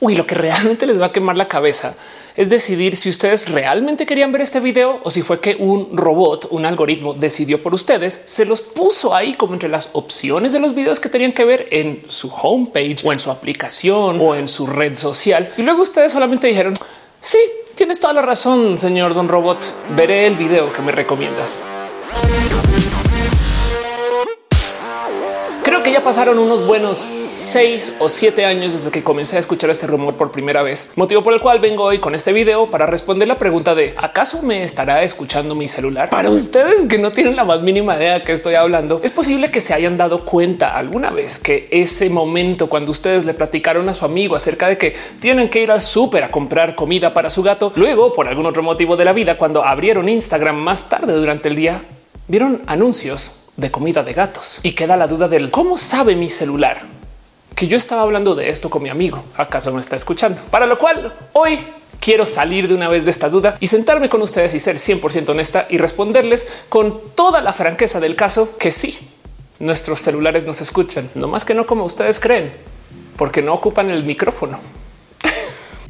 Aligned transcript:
Uy, 0.00 0.14
lo 0.14 0.26
que 0.26 0.36
realmente 0.36 0.86
les 0.86 1.00
va 1.00 1.06
a 1.06 1.12
quemar 1.12 1.36
la 1.36 1.48
cabeza 1.48 1.94
es 2.36 2.50
decidir 2.50 2.94
si 2.94 3.08
ustedes 3.08 3.50
realmente 3.50 4.06
querían 4.06 4.30
ver 4.30 4.42
este 4.42 4.60
video 4.60 5.00
o 5.02 5.10
si 5.10 5.22
fue 5.22 5.40
que 5.40 5.56
un 5.58 5.96
robot, 5.96 6.46
un 6.50 6.64
algoritmo 6.66 7.14
decidió 7.14 7.60
por 7.60 7.74
ustedes, 7.74 8.20
se 8.26 8.44
los 8.44 8.60
puso 8.60 9.12
ahí 9.12 9.34
como 9.34 9.54
entre 9.54 9.68
las 9.68 9.90
opciones 9.94 10.52
de 10.52 10.60
los 10.60 10.76
videos 10.76 11.00
que 11.00 11.08
tenían 11.08 11.32
que 11.32 11.44
ver 11.44 11.66
en 11.72 12.04
su 12.06 12.28
homepage 12.28 12.98
o 13.02 13.12
en 13.12 13.18
su 13.18 13.32
aplicación 13.32 14.20
o 14.20 14.36
en 14.36 14.46
su 14.46 14.68
red 14.68 14.94
social. 14.94 15.52
Y 15.56 15.62
luego 15.62 15.82
ustedes 15.82 16.12
solamente 16.12 16.46
dijeron, 16.46 16.74
sí, 17.20 17.38
tienes 17.74 17.98
toda 17.98 18.12
la 18.12 18.22
razón, 18.22 18.78
señor 18.78 19.14
Don 19.14 19.26
Robot, 19.26 19.58
veré 19.96 20.28
el 20.28 20.36
video 20.36 20.72
que 20.72 20.80
me 20.80 20.92
recomiendas. 20.92 21.58
Creo 25.64 25.82
que 25.82 25.90
ya 25.90 26.04
pasaron 26.04 26.38
unos 26.38 26.64
buenos 26.64 27.08
seis 27.32 27.96
o 27.98 28.08
siete 28.08 28.44
años 28.44 28.72
desde 28.72 28.90
que 28.90 29.02
comencé 29.02 29.36
a 29.36 29.40
escuchar 29.40 29.70
este 29.70 29.86
rumor 29.86 30.14
por 30.14 30.30
primera 30.30 30.62
vez, 30.62 30.90
motivo 30.96 31.22
por 31.22 31.34
el 31.34 31.40
cual 31.40 31.60
vengo 31.60 31.84
hoy 31.84 31.98
con 31.98 32.14
este 32.14 32.32
video 32.32 32.70
para 32.70 32.86
responder 32.86 33.28
la 33.28 33.38
pregunta 33.38 33.74
de 33.74 33.94
¿acaso 33.96 34.42
me 34.42 34.62
estará 34.62 35.02
escuchando 35.02 35.54
mi 35.54 35.68
celular? 35.68 36.10
Para 36.10 36.30
ustedes 36.30 36.86
que 36.86 36.98
no 36.98 37.12
tienen 37.12 37.36
la 37.36 37.44
más 37.44 37.62
mínima 37.62 37.96
idea 37.96 38.24
que 38.24 38.32
estoy 38.32 38.54
hablando, 38.54 39.00
es 39.02 39.12
posible 39.12 39.50
que 39.50 39.60
se 39.60 39.74
hayan 39.74 39.96
dado 39.96 40.24
cuenta 40.24 40.76
alguna 40.76 41.10
vez 41.10 41.38
que 41.38 41.68
ese 41.70 42.10
momento 42.10 42.68
cuando 42.68 42.90
ustedes 42.90 43.24
le 43.24 43.34
platicaron 43.34 43.88
a 43.88 43.94
su 43.94 44.04
amigo 44.04 44.36
acerca 44.36 44.68
de 44.68 44.78
que 44.78 44.94
tienen 45.20 45.48
que 45.48 45.62
ir 45.62 45.70
al 45.70 45.80
súper 45.80 46.24
a 46.24 46.30
comprar 46.30 46.74
comida 46.74 47.14
para 47.14 47.30
su 47.30 47.42
gato, 47.42 47.72
luego 47.76 48.12
por 48.12 48.28
algún 48.28 48.46
otro 48.46 48.62
motivo 48.62 48.96
de 48.96 49.04
la 49.04 49.12
vida, 49.12 49.36
cuando 49.38 49.64
abrieron 49.64 50.08
Instagram 50.08 50.56
más 50.56 50.88
tarde 50.88 51.12
durante 51.12 51.48
el 51.48 51.56
día, 51.56 51.82
vieron 52.26 52.62
anuncios 52.66 53.44
de 53.56 53.70
comida 53.70 54.02
de 54.02 54.12
gatos 54.12 54.60
y 54.62 54.72
queda 54.72 54.96
la 54.96 55.08
duda 55.08 55.28
del 55.28 55.50
cómo 55.50 55.76
sabe 55.76 56.14
mi 56.14 56.28
celular 56.28 56.98
que 57.58 57.66
yo 57.66 57.76
estaba 57.76 58.02
hablando 58.02 58.36
de 58.36 58.50
esto 58.50 58.70
con 58.70 58.84
mi 58.84 58.88
amigo. 58.88 59.24
¿Acaso 59.36 59.72
me 59.72 59.80
está 59.80 59.96
escuchando? 59.96 60.40
Para 60.48 60.64
lo 60.64 60.78
cual 60.78 61.12
hoy 61.32 61.58
quiero 61.98 62.24
salir 62.24 62.68
de 62.68 62.74
una 62.74 62.86
vez 62.86 63.04
de 63.04 63.10
esta 63.10 63.28
duda 63.28 63.56
y 63.58 63.66
sentarme 63.66 64.08
con 64.08 64.22
ustedes 64.22 64.54
y 64.54 64.60
ser 64.60 64.76
100% 64.76 65.30
honesta 65.30 65.66
y 65.68 65.76
responderles 65.76 66.62
con 66.68 67.00
toda 67.16 67.42
la 67.42 67.52
franqueza 67.52 67.98
del 67.98 68.14
caso 68.14 68.56
que 68.58 68.70
sí, 68.70 68.96
nuestros 69.58 70.00
celulares 70.00 70.44
nos 70.44 70.60
escuchan, 70.60 71.10
no 71.16 71.26
más 71.26 71.44
que 71.44 71.54
no 71.54 71.66
como 71.66 71.82
ustedes 71.82 72.20
creen, 72.20 72.52
porque 73.16 73.42
no 73.42 73.54
ocupan 73.54 73.90
el 73.90 74.04
micrófono. 74.04 74.60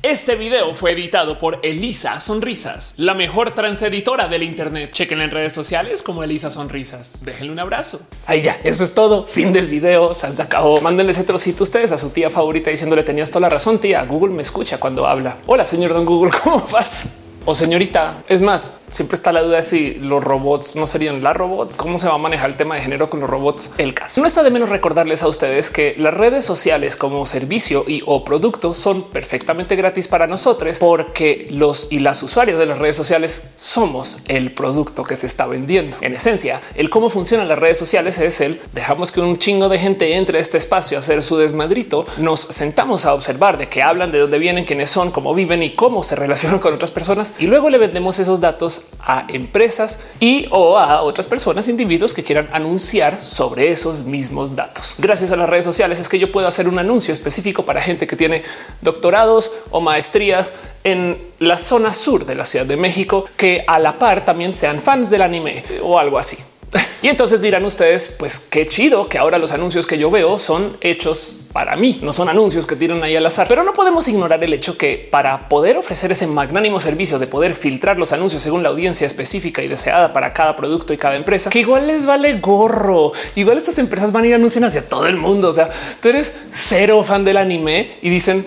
Este 0.05 0.37
video 0.37 0.75
fue 0.75 0.93
editado 0.93 1.39
por 1.39 1.59
Elisa 1.65 2.21
Sonrisas, 2.21 2.95
la 2.97 3.15
mejor 3.15 3.53
transeditora 3.53 4.29
del 4.29 4.45
Internet. 4.45 4.93
Chequen 4.93 5.21
en 5.21 5.33
redes 5.33 5.53
sociales 5.53 6.05
como 6.05 6.23
Elisa 6.23 6.51
Sonrisas. 6.51 7.21
Déjenle 7.25 7.53
un 7.53 7.59
abrazo. 7.59 8.01
Ahí 8.27 8.43
ya, 8.43 8.61
eso 8.63 8.85
es 8.85 8.95
todo. 8.95 9.25
Fin 9.25 9.53
del 9.53 9.67
video. 9.67 10.15
Se 10.15 10.29
acabó. 10.41 10.81
Mándenle 10.81 11.11
ese 11.11 11.25
trocito 11.25 11.65
ustedes 11.65 11.91
a 11.91 11.99
su 11.99 12.11
tía 12.11 12.31
favorita 12.31 12.71
diciéndole 12.71 13.03
tenías 13.03 13.29
toda 13.31 13.41
la 13.41 13.49
razón, 13.49 13.81
tía. 13.81 14.05
Google 14.05 14.33
me 14.35 14.43
escucha 14.43 14.79
cuando 14.79 15.05
habla. 15.05 15.39
Hola, 15.47 15.67
señor 15.67 15.93
Don 15.93 16.05
Google, 16.05 16.31
¿cómo 16.45 16.65
vas? 16.71 17.09
O 17.51 17.55
señorita. 17.55 18.23
Es 18.29 18.43
más, 18.43 18.75
siempre 18.91 19.15
está 19.15 19.33
la 19.33 19.41
duda 19.41 19.57
de 19.57 19.63
si 19.63 19.95
los 19.95 20.23
robots 20.23 20.77
no 20.77 20.87
serían 20.87 21.23
las 21.23 21.35
robots. 21.35 21.79
¿Cómo 21.79 21.99
se 21.99 22.07
va 22.07 22.17
a 22.17 22.19
manejar 22.19 22.51
el 22.51 22.59
tema 22.59 22.75
de 22.75 22.83
género 22.83 23.09
con 23.09 23.21
los 23.21 23.31
robots? 23.31 23.71
El 23.79 23.95
caso 23.95 24.21
no 24.21 24.27
está 24.27 24.43
de 24.43 24.51
menos 24.51 24.69
recordarles 24.69 25.23
a 25.23 25.29
ustedes 25.29 25.71
que 25.71 25.95
las 25.97 26.13
redes 26.13 26.45
sociales 26.45 26.95
como 26.95 27.25
servicio 27.25 27.87
y 27.89 28.03
o 28.05 28.23
producto 28.23 28.75
son 28.75 29.03
perfectamente 29.03 29.77
gratis 29.77 30.09
para 30.09 30.27
nosotros 30.27 30.79
porque 30.79 31.47
los 31.49 31.91
y 31.91 32.01
las 32.01 32.23
usuarios 32.23 32.59
de 32.59 32.67
las 32.67 32.77
redes 32.77 32.97
sociales 32.97 33.45
somos 33.57 34.19
el 34.29 34.53
producto 34.53 35.05
que 35.05 35.17
se 35.17 35.27
está 35.27 35.47
vendiendo. 35.47 35.97
En 36.03 36.12
esencia, 36.12 36.61
el 36.75 36.91
cómo 36.91 37.09
funcionan 37.09 37.49
las 37.49 37.59
redes 37.59 37.79
sociales 37.79 38.19
es 38.19 38.43
el 38.43 38.61
dejamos 38.75 39.11
que 39.11 39.23
un 39.23 39.39
chingo 39.39 39.71
de 39.71 39.79
gente 39.79 40.17
entre 40.17 40.37
a 40.37 40.41
este 40.43 40.59
espacio 40.59 40.99
a 40.99 41.01
hacer 41.01 41.23
su 41.23 41.39
desmadrito. 41.39 42.05
Nos 42.19 42.41
sentamos 42.41 43.07
a 43.07 43.15
observar 43.15 43.57
de 43.57 43.71
qué 43.71 43.83
hablan, 43.83 44.11
de 44.11 44.19
dónde 44.19 44.39
vienen, 44.39 44.67
quiénes 44.67 44.91
son, 44.91 45.11
cómo 45.11 45.35
viven 45.35 45.62
y 45.62 45.71
cómo 45.71 46.03
se 46.03 46.15
relacionan 46.17 46.59
con 46.59 46.75
otras 46.75 46.91
personas 46.91 47.37
y 47.39 47.47
luego 47.47 47.70
le 47.70 47.78
vendemos 47.78 48.19
esos 48.19 48.41
datos 48.41 48.86
a 49.00 49.27
empresas 49.28 50.00
y 50.20 50.47
o 50.50 50.78
a 50.78 51.03
otras 51.03 51.26
personas, 51.26 51.69
individuos 51.69 52.15
que 52.15 52.25
quieran 52.25 52.49
anunciar 52.53 53.21
sobre 53.21 53.71
esos 53.71 54.03
mismos 54.03 54.56
datos. 54.56 54.94
Gracias 54.99 55.32
a 55.32 55.37
las 55.37 55.48
redes 55.48 55.65
sociales 55.65 56.00
es 56.00 56.09
que 56.09 56.19
yo 56.19 56.32
puedo 56.32 56.48
hacer 56.48 56.69
un 56.69 56.78
anuncio 56.78 57.12
específico 57.12 57.65
para 57.65 57.81
gente 57.81 58.06
que 58.06 58.16
tiene 58.16 58.43
doctorados 58.82 59.50
o 59.71 59.81
maestrías 59.81 60.50
en 60.84 61.19
la 61.38 61.59
zona 61.59 61.93
sur 61.93 62.27
de 62.27 62.34
la 62.34 62.44
Ciudad 62.44 62.66
de 62.66 62.77
México 62.77 63.25
que 63.37 63.65
a 63.66 63.78
la 63.78 63.98
par 63.98 64.25
también 64.25 64.53
sean 64.53 64.81
fans 64.81 65.10
del 65.10 65.22
anime 65.22 65.65
o 65.82 65.98
algo 65.98 66.19
así. 66.19 66.37
Y 67.00 67.09
entonces 67.09 67.41
dirán 67.41 67.64
ustedes, 67.64 68.16
pues 68.19 68.41
qué 68.41 68.66
chido 68.66 69.09
que 69.09 69.19
ahora 69.19 69.38
los 69.38 69.53
anuncios 69.53 69.86
que 69.86 69.98
yo 69.98 70.10
veo 70.10 70.36
son 70.38 70.76
hechos 70.81 71.42
para 71.53 71.76
mí, 71.76 72.00
no 72.03 72.12
son 72.12 72.28
anuncios 72.28 72.66
que 72.66 72.76
tiran 72.76 73.03
ahí 73.03 73.14
al 73.14 73.25
azar, 73.25 73.47
pero 73.48 73.62
no 73.62 73.72
podemos 73.72 74.06
ignorar 74.09 74.42
el 74.42 74.53
hecho 74.53 74.76
que 74.76 75.09
para 75.10 75.48
poder 75.48 75.76
ofrecer 75.76 76.10
ese 76.10 76.26
magnánimo 76.26 76.81
servicio 76.81 77.19
de 77.19 77.26
poder 77.26 77.54
filtrar 77.54 77.98
los 77.98 78.12
anuncios 78.12 78.42
según 78.42 78.62
la 78.62 78.69
audiencia 78.69 79.06
específica 79.06 79.62
y 79.62 79.69
deseada 79.69 80.12
para 80.12 80.32
cada 80.32 80.56
producto 80.56 80.92
y 80.92 80.97
cada 80.97 81.16
empresa, 81.16 81.50
que 81.50 81.60
igual 81.60 81.86
les 81.86 82.04
vale 82.04 82.38
gorro. 82.41 83.12
Igual 83.36 83.59
estas 83.59 83.78
empresas 83.78 84.12
van 84.12 84.25
a 84.25 84.26
ir 84.28 84.34
anunciando 84.34 84.66
hacia 84.66 84.86
todo 84.86 85.06
el 85.06 85.16
mundo. 85.16 85.48
O 85.48 85.53
sea, 85.53 85.70
tú 86.00 86.09
eres 86.09 86.36
cero 86.53 87.03
fan 87.04 87.25
del 87.25 87.36
anime 87.36 87.92
y 88.03 88.10
dicen 88.10 88.47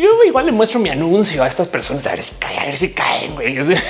yo 0.00 0.22
igual 0.24 0.46
le 0.46 0.52
muestro 0.52 0.78
mi 0.80 0.90
anuncio 0.90 1.42
a 1.42 1.46
estas 1.46 1.68
personas 1.68 2.06
a 2.06 2.10
ver 2.10 2.22
si 2.22 2.34
caen, 2.36 2.60
a 2.60 2.66
ver 2.66 2.76
si 2.76 2.88
caen. 2.88 3.34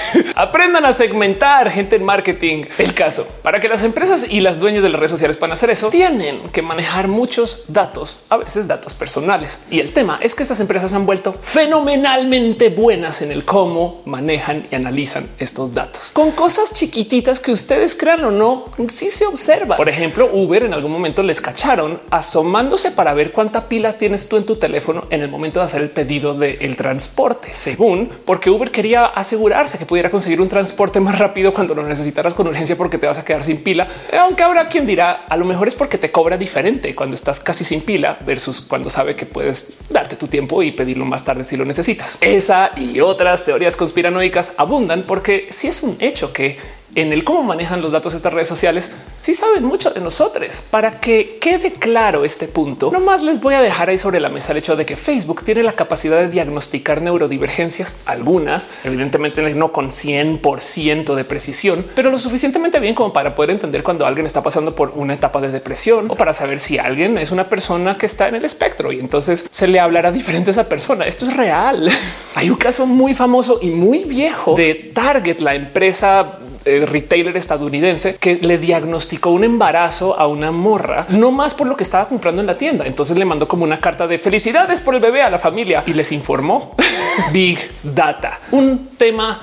Aprendan 0.34 0.84
a 0.84 0.92
segmentar 0.92 1.70
gente 1.70 1.96
en 1.96 2.04
marketing. 2.04 2.64
El 2.78 2.94
caso 2.94 3.26
para 3.42 3.60
que 3.60 3.68
las 3.68 3.75
empresas 3.82 4.26
y 4.30 4.40
las 4.40 4.60
dueñas 4.60 4.82
de 4.82 4.88
las 4.88 4.98
redes 4.98 5.10
sociales 5.10 5.36
puedan 5.36 5.52
hacer 5.52 5.70
eso, 5.70 5.90
tienen 5.90 6.40
que 6.52 6.62
manejar 6.62 7.08
muchos 7.08 7.64
datos 7.68 8.20
a 8.28 8.36
veces 8.36 8.68
datos 8.68 8.94
personales. 8.94 9.60
Y 9.70 9.80
el 9.80 9.92
tema 9.92 10.18
es 10.22 10.34
que 10.34 10.42
estas 10.42 10.60
empresas 10.60 10.92
han 10.94 11.06
vuelto 11.06 11.34
fenomenalmente 11.40 12.68
buenas 12.68 13.22
en 13.22 13.32
el 13.32 13.44
cómo 13.44 14.02
manejan 14.04 14.66
y 14.70 14.74
analizan 14.74 15.28
estos 15.38 15.74
datos 15.74 16.10
con 16.12 16.30
cosas 16.32 16.72
chiquititas 16.72 17.40
que 17.40 17.52
ustedes 17.52 17.96
crean 17.96 18.24
o 18.24 18.30
no, 18.30 18.64
si 18.88 19.10
se 19.10 19.26
observa. 19.26 19.76
Por 19.76 19.88
ejemplo, 19.88 20.28
Uber 20.32 20.62
en 20.62 20.74
algún 20.74 20.92
momento 20.92 21.22
les 21.22 21.40
cacharon 21.40 22.00
asomándose 22.10 22.90
para 22.90 23.14
ver 23.14 23.32
cuánta 23.32 23.68
pila 23.68 23.98
tienes 23.98 24.28
tú 24.28 24.36
en 24.36 24.44
tu 24.44 24.56
teléfono 24.56 25.04
en 25.10 25.22
el 25.22 25.28
momento 25.28 25.60
de 25.60 25.66
hacer 25.66 25.82
el 25.82 25.90
pedido 25.90 26.34
del 26.34 26.76
transporte, 26.76 27.52
según 27.52 28.10
porque 28.24 28.50
Uber 28.50 28.70
quería 28.70 29.06
asegurarse 29.06 29.78
que 29.78 29.86
pudiera 29.86 30.10
conseguir 30.10 30.40
un 30.40 30.48
transporte 30.48 31.00
más 31.00 31.18
rápido 31.18 31.52
cuando 31.52 31.74
lo 31.74 31.82
necesitaras 31.82 32.34
con 32.34 32.46
urgencia 32.46 32.76
porque 32.76 32.98
te 32.98 33.06
vas 33.06 33.18
a 33.18 33.24
quedar 33.24 33.42
sin 33.42 33.58
pila. 33.66 33.88
Aunque 34.20 34.44
habrá 34.44 34.66
quien 34.66 34.86
dirá 34.86 35.26
a 35.28 35.36
lo 35.36 35.44
mejor 35.44 35.66
es 35.66 35.74
porque 35.74 35.98
te 35.98 36.12
cobra 36.12 36.38
diferente 36.38 36.94
cuando 36.94 37.14
estás 37.14 37.40
casi 37.40 37.64
sin 37.64 37.80
pila 37.80 38.16
versus 38.24 38.60
cuando 38.60 38.88
sabe 38.90 39.16
que 39.16 39.26
puedes 39.26 39.70
darte 39.90 40.14
tu 40.14 40.28
tiempo 40.28 40.62
y 40.62 40.70
pedirlo 40.70 41.04
más 41.04 41.24
tarde 41.24 41.42
si 41.42 41.56
lo 41.56 41.64
necesitas. 41.64 42.18
Esa 42.20 42.70
y 42.76 43.00
otras 43.00 43.44
teorías 43.44 43.76
conspiranoicas 43.76 44.52
abundan 44.56 45.02
porque 45.02 45.48
si 45.50 45.66
es 45.66 45.82
un 45.82 45.96
hecho 45.98 46.32
que 46.32 46.56
en 46.94 47.12
el 47.12 47.24
cómo 47.24 47.42
manejan 47.42 47.82
los 47.82 47.90
datos 47.90 48.14
estas 48.14 48.32
redes 48.32 48.46
sociales, 48.46 48.90
sí 49.18 49.34
saben 49.34 49.64
mucho 49.64 49.90
de 49.90 50.00
nosotros. 50.00 50.62
Para 50.70 51.00
que 51.00 51.38
quede 51.40 51.72
claro 51.72 52.24
este 52.24 52.48
punto, 52.48 52.90
no 52.92 53.00
más 53.00 53.22
les 53.22 53.40
voy 53.40 53.54
a 53.54 53.62
dejar 53.62 53.88
ahí 53.88 53.98
sobre 53.98 54.20
la 54.20 54.28
mesa 54.28 54.52
el 54.52 54.58
hecho 54.58 54.76
de 54.76 54.86
que 54.86 54.96
Facebook 54.96 55.44
tiene 55.44 55.62
la 55.62 55.72
capacidad 55.72 56.18
de 56.18 56.28
diagnosticar 56.28 57.02
neurodivergencias, 57.02 57.96
algunas, 58.06 58.68
evidentemente 58.84 59.42
no 59.54 59.72
con 59.72 59.90
100% 59.90 61.14
de 61.14 61.24
precisión, 61.24 61.86
pero 61.94 62.10
lo 62.10 62.18
suficientemente 62.18 62.80
bien 62.80 62.94
como 62.94 63.12
para 63.12 63.34
poder 63.34 63.50
entender 63.50 63.82
cuando 63.82 64.06
alguien 64.06 64.26
está 64.26 64.42
pasando 64.42 64.74
por 64.74 64.92
una 64.94 65.14
etapa 65.14 65.40
de 65.40 65.50
depresión 65.50 66.10
o 66.10 66.16
para 66.16 66.32
saber 66.32 66.58
si 66.58 66.78
alguien 66.78 67.18
es 67.18 67.30
una 67.30 67.48
persona 67.48 67.96
que 67.96 68.06
está 68.06 68.28
en 68.28 68.36
el 68.36 68.44
espectro 68.44 68.92
y 68.92 69.00
entonces 69.00 69.44
se 69.50 69.68
le 69.68 69.80
hablará 69.80 70.12
diferente 70.16 70.50
a 70.50 70.52
esa 70.52 70.68
persona. 70.68 71.06
Esto 71.06 71.26
es 71.26 71.36
real. 71.36 71.90
Hay 72.34 72.50
un 72.50 72.56
caso 72.56 72.86
muy 72.86 73.14
famoso 73.14 73.58
y 73.62 73.70
muy 73.70 74.04
viejo 74.04 74.54
de 74.54 74.74
Target, 74.74 75.40
la 75.40 75.54
empresa 75.54 76.38
retailer 76.86 77.36
estadounidense 77.36 78.16
que 78.16 78.36
le 78.36 78.58
diagnosticó 78.58 79.30
un 79.30 79.44
embarazo 79.44 80.18
a 80.18 80.26
una 80.26 80.50
morra, 80.50 81.06
no 81.10 81.30
más 81.30 81.54
por 81.54 81.66
lo 81.66 81.76
que 81.76 81.84
estaba 81.84 82.06
comprando 82.06 82.40
en 82.40 82.46
la 82.46 82.56
tienda. 82.56 82.86
Entonces 82.86 83.16
le 83.16 83.24
mandó 83.24 83.46
como 83.46 83.64
una 83.64 83.80
carta 83.80 84.06
de 84.06 84.18
felicidades 84.18 84.80
por 84.80 84.94
el 84.94 85.00
bebé 85.00 85.22
a 85.22 85.30
la 85.30 85.38
familia 85.38 85.84
y 85.86 85.92
les 85.92 86.12
informó 86.12 86.74
Big 87.32 87.58
Data, 87.82 88.40
un 88.50 88.88
tema 88.96 89.40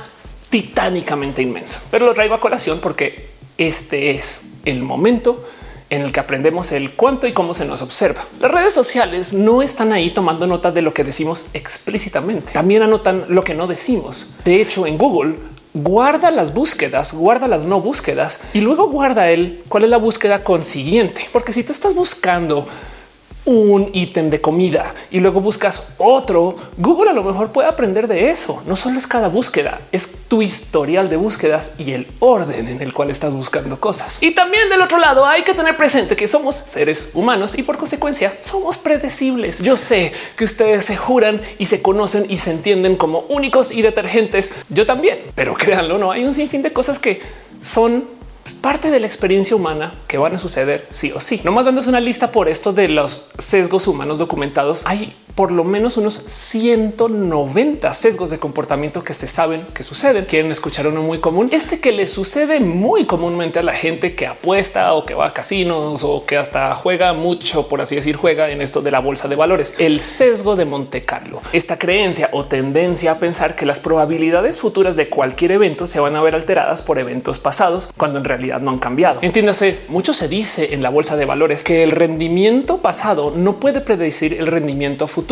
titánicamente 0.50 1.42
inmenso. 1.42 1.80
Pero 1.90 2.06
lo 2.06 2.14
traigo 2.14 2.36
a 2.36 2.40
colación 2.40 2.80
porque 2.80 3.30
este 3.58 4.12
es 4.12 4.50
el 4.66 4.84
momento 4.84 5.44
en 5.90 6.02
el 6.02 6.12
que 6.12 6.20
aprendemos 6.20 6.72
el 6.72 6.92
cuánto 6.94 7.28
y 7.28 7.34
cómo 7.34 7.54
se 7.54 7.66
nos 7.66 7.82
observa. 7.84 8.26
Las 8.40 8.52
redes 8.52 8.74
sociales 8.74 9.34
no 9.34 9.62
están 9.62 9.94
ahí 9.94 10.10
tomando 10.10 10.48
nota 10.48 10.72
de 10.72 10.82
lo 10.82 10.94
que 10.94 11.04
decimos 11.04 11.48
explícitamente. 11.54 12.54
También 12.54 12.82
anotan 12.82 13.26
lo 13.30 13.44
que 13.44 13.54
no 13.54 13.68
decimos. 13.68 14.32
De 14.44 14.60
hecho, 14.60 14.88
en 14.88 14.98
Google 14.98 15.36
guarda 15.74 16.32
las 16.32 16.54
búsquedas, 16.54 17.14
guarda 17.14 17.48
las 17.48 17.66
no 17.66 17.82
búsquedas 17.82 18.42
y 18.54 18.62
luego 18.62 18.90
guarda 18.90 19.30
el 19.30 19.64
cuál 19.68 19.84
es 19.86 19.90
la 19.90 19.98
búsqueda 19.98 20.44
consiguiente. 20.44 21.28
Porque 21.32 21.54
si 21.54 21.64
tú 21.64 21.72
estás 21.72 21.96
buscando 21.96 22.68
un 23.46 23.90
ítem 23.94 24.30
de 24.30 24.42
comida 24.42 24.94
y 25.12 25.20
luego 25.20 25.42
buscas 25.42 25.84
otro, 25.98 26.56
Google 26.78 27.10
a 27.10 27.14
lo 27.14 27.24
mejor 27.24 27.52
puede 27.52 27.68
aprender 27.68 28.08
de 28.08 28.30
eso. 28.30 28.62
No 28.66 28.76
solo 28.76 28.98
es 28.98 29.08
cada 29.08 29.28
búsqueda, 29.28 29.82
es 29.92 30.28
tu 30.28 30.42
historial 30.42 31.10
de 31.10 31.18
búsquedas 31.18 31.74
y 31.78 31.92
el 31.92 32.08
orden 32.20 32.68
en 32.68 32.82
el 32.82 32.94
cual 32.94 33.10
estás 33.10 33.34
buscando 33.34 33.80
cosas. 33.80 34.20
Y 34.22 34.32
también 34.32 34.70
del 34.70 34.82
otro 34.82 34.98
lado 34.98 35.26
hay 35.26 35.44
que 35.44 35.54
tener 35.54 35.76
presente 35.76 36.16
que 36.16 36.28
somos 36.28 36.56
seres 36.56 37.12
humanos 37.14 37.58
y 37.58 37.64
por 37.64 37.78
consecuencia 37.78 38.34
somos 38.40 38.78
predecibles. 38.78 39.60
Yo 39.60 39.76
sé 39.76 40.14
que 40.36 40.46
ustedes 40.46 40.86
se 40.86 40.96
juran 40.96 41.42
y 41.58 41.66
se 41.66 41.82
conocen 41.82 42.26
y 42.30 42.38
se 42.38 42.52
entienden 42.52 42.96
como 42.96 43.20
únicos 43.30 43.72
y 43.72 43.82
detergentes. 43.82 44.54
Yo 44.70 44.86
también, 44.86 45.20
pero 45.36 45.54
créanlo, 45.54 45.98
no 45.98 46.12
hay 46.12 46.24
un 46.24 46.34
sinfín 46.34 46.62
de 46.62 46.72
cosas 46.72 47.00
que 47.00 47.22
son 47.62 48.06
pues, 48.44 48.56
parte 48.56 48.92
de 48.92 49.00
la 49.00 49.08
experiencia 49.08 49.56
humana 49.56 49.94
que 50.08 50.18
van 50.18 50.36
a 50.36 50.38
suceder 50.38 50.86
sí 50.90 51.12
o 51.12 51.20
sí. 51.20 51.42
Nomás 51.44 51.66
dándose 51.66 51.90
una 51.90 52.02
lista 52.02 52.32
por 52.32 52.50
esto 52.50 52.74
de 52.74 52.90
los 52.90 53.30
sesgos 53.38 53.88
humanos 53.88 54.20
documentados. 54.20 54.84
Hay 54.86 55.16
por 55.36 55.52
lo 55.52 55.64
menos 55.64 55.98
unos 55.98 56.14
190 56.14 57.94
sesgos 57.94 58.30
de 58.30 58.40
comportamiento 58.40 59.04
que 59.04 59.14
se 59.14 59.28
saben 59.28 59.66
que 59.74 59.84
suceden. 59.84 60.26
Quieren 60.26 60.52
escuchar 60.52 60.88
uno 60.88 61.02
muy 61.02 61.20
común. 61.20 61.50
Este 61.52 61.80
que 61.80 61.92
le 61.92 62.08
sucede 62.08 62.60
muy 62.60 63.06
comúnmente 63.06 63.60
a 63.60 63.64
la 63.64 63.74
gente 63.74 64.16
que 64.16 64.28
apuesta 64.28 64.94
o 64.94 65.06
que 65.06 65.16
va 65.16 65.28
a 65.28 65.34
casinos 65.34 66.04
o 66.04 66.26
que 66.26 66.38
hasta 66.38 66.76
juega 66.76 67.14
mucho, 67.14 67.68
por 67.68 67.82
así 67.82 67.96
decir, 67.96 68.16
juega 68.16 68.52
en 68.52 68.62
esto 68.62 68.82
de 68.82 68.92
la 68.92 69.00
bolsa 69.00 69.28
de 69.28 69.36
valores. 69.36 69.74
El 69.80 70.00
sesgo 70.00 70.56
de 70.56 70.66
Monte 70.66 71.04
Carlo. 71.04 71.42
Esta 71.52 71.80
creencia 71.80 72.30
o 72.32 72.46
tendencia 72.46 73.14
a 73.14 73.20
pensar 73.20 73.56
que 73.56 73.66
las 73.66 73.80
probabilidades 73.80 74.60
futuras 74.60 74.96
de 74.96 75.10
cualquier 75.10 75.52
evento 75.52 75.88
se 75.88 76.00
van 76.00 76.16
a 76.16 76.22
ver 76.22 76.36
alteradas 76.36 76.84
por 76.84 77.00
eventos 77.00 77.40
pasados 77.40 77.90
cuando 77.98 78.20
en 78.20 78.26
realidad 78.26 78.62
no 78.62 78.72
han 78.72 78.80
cambiado. 78.80 79.20
Entiéndase, 79.24 79.80
mucho 79.88 80.14
se 80.14 80.28
dice 80.28 80.74
en 80.74 80.84
la 80.84 80.90
bolsa 80.90 81.16
de 81.18 81.26
valores 81.26 81.64
que 81.64 81.84
el 81.84 81.92
rendimiento 81.92 82.78
pasado 82.78 83.34
no 83.36 83.60
puede 83.60 83.82
predecir 83.82 84.34
el 84.34 84.48
rendimiento 84.48 85.08
futuro 85.08 85.23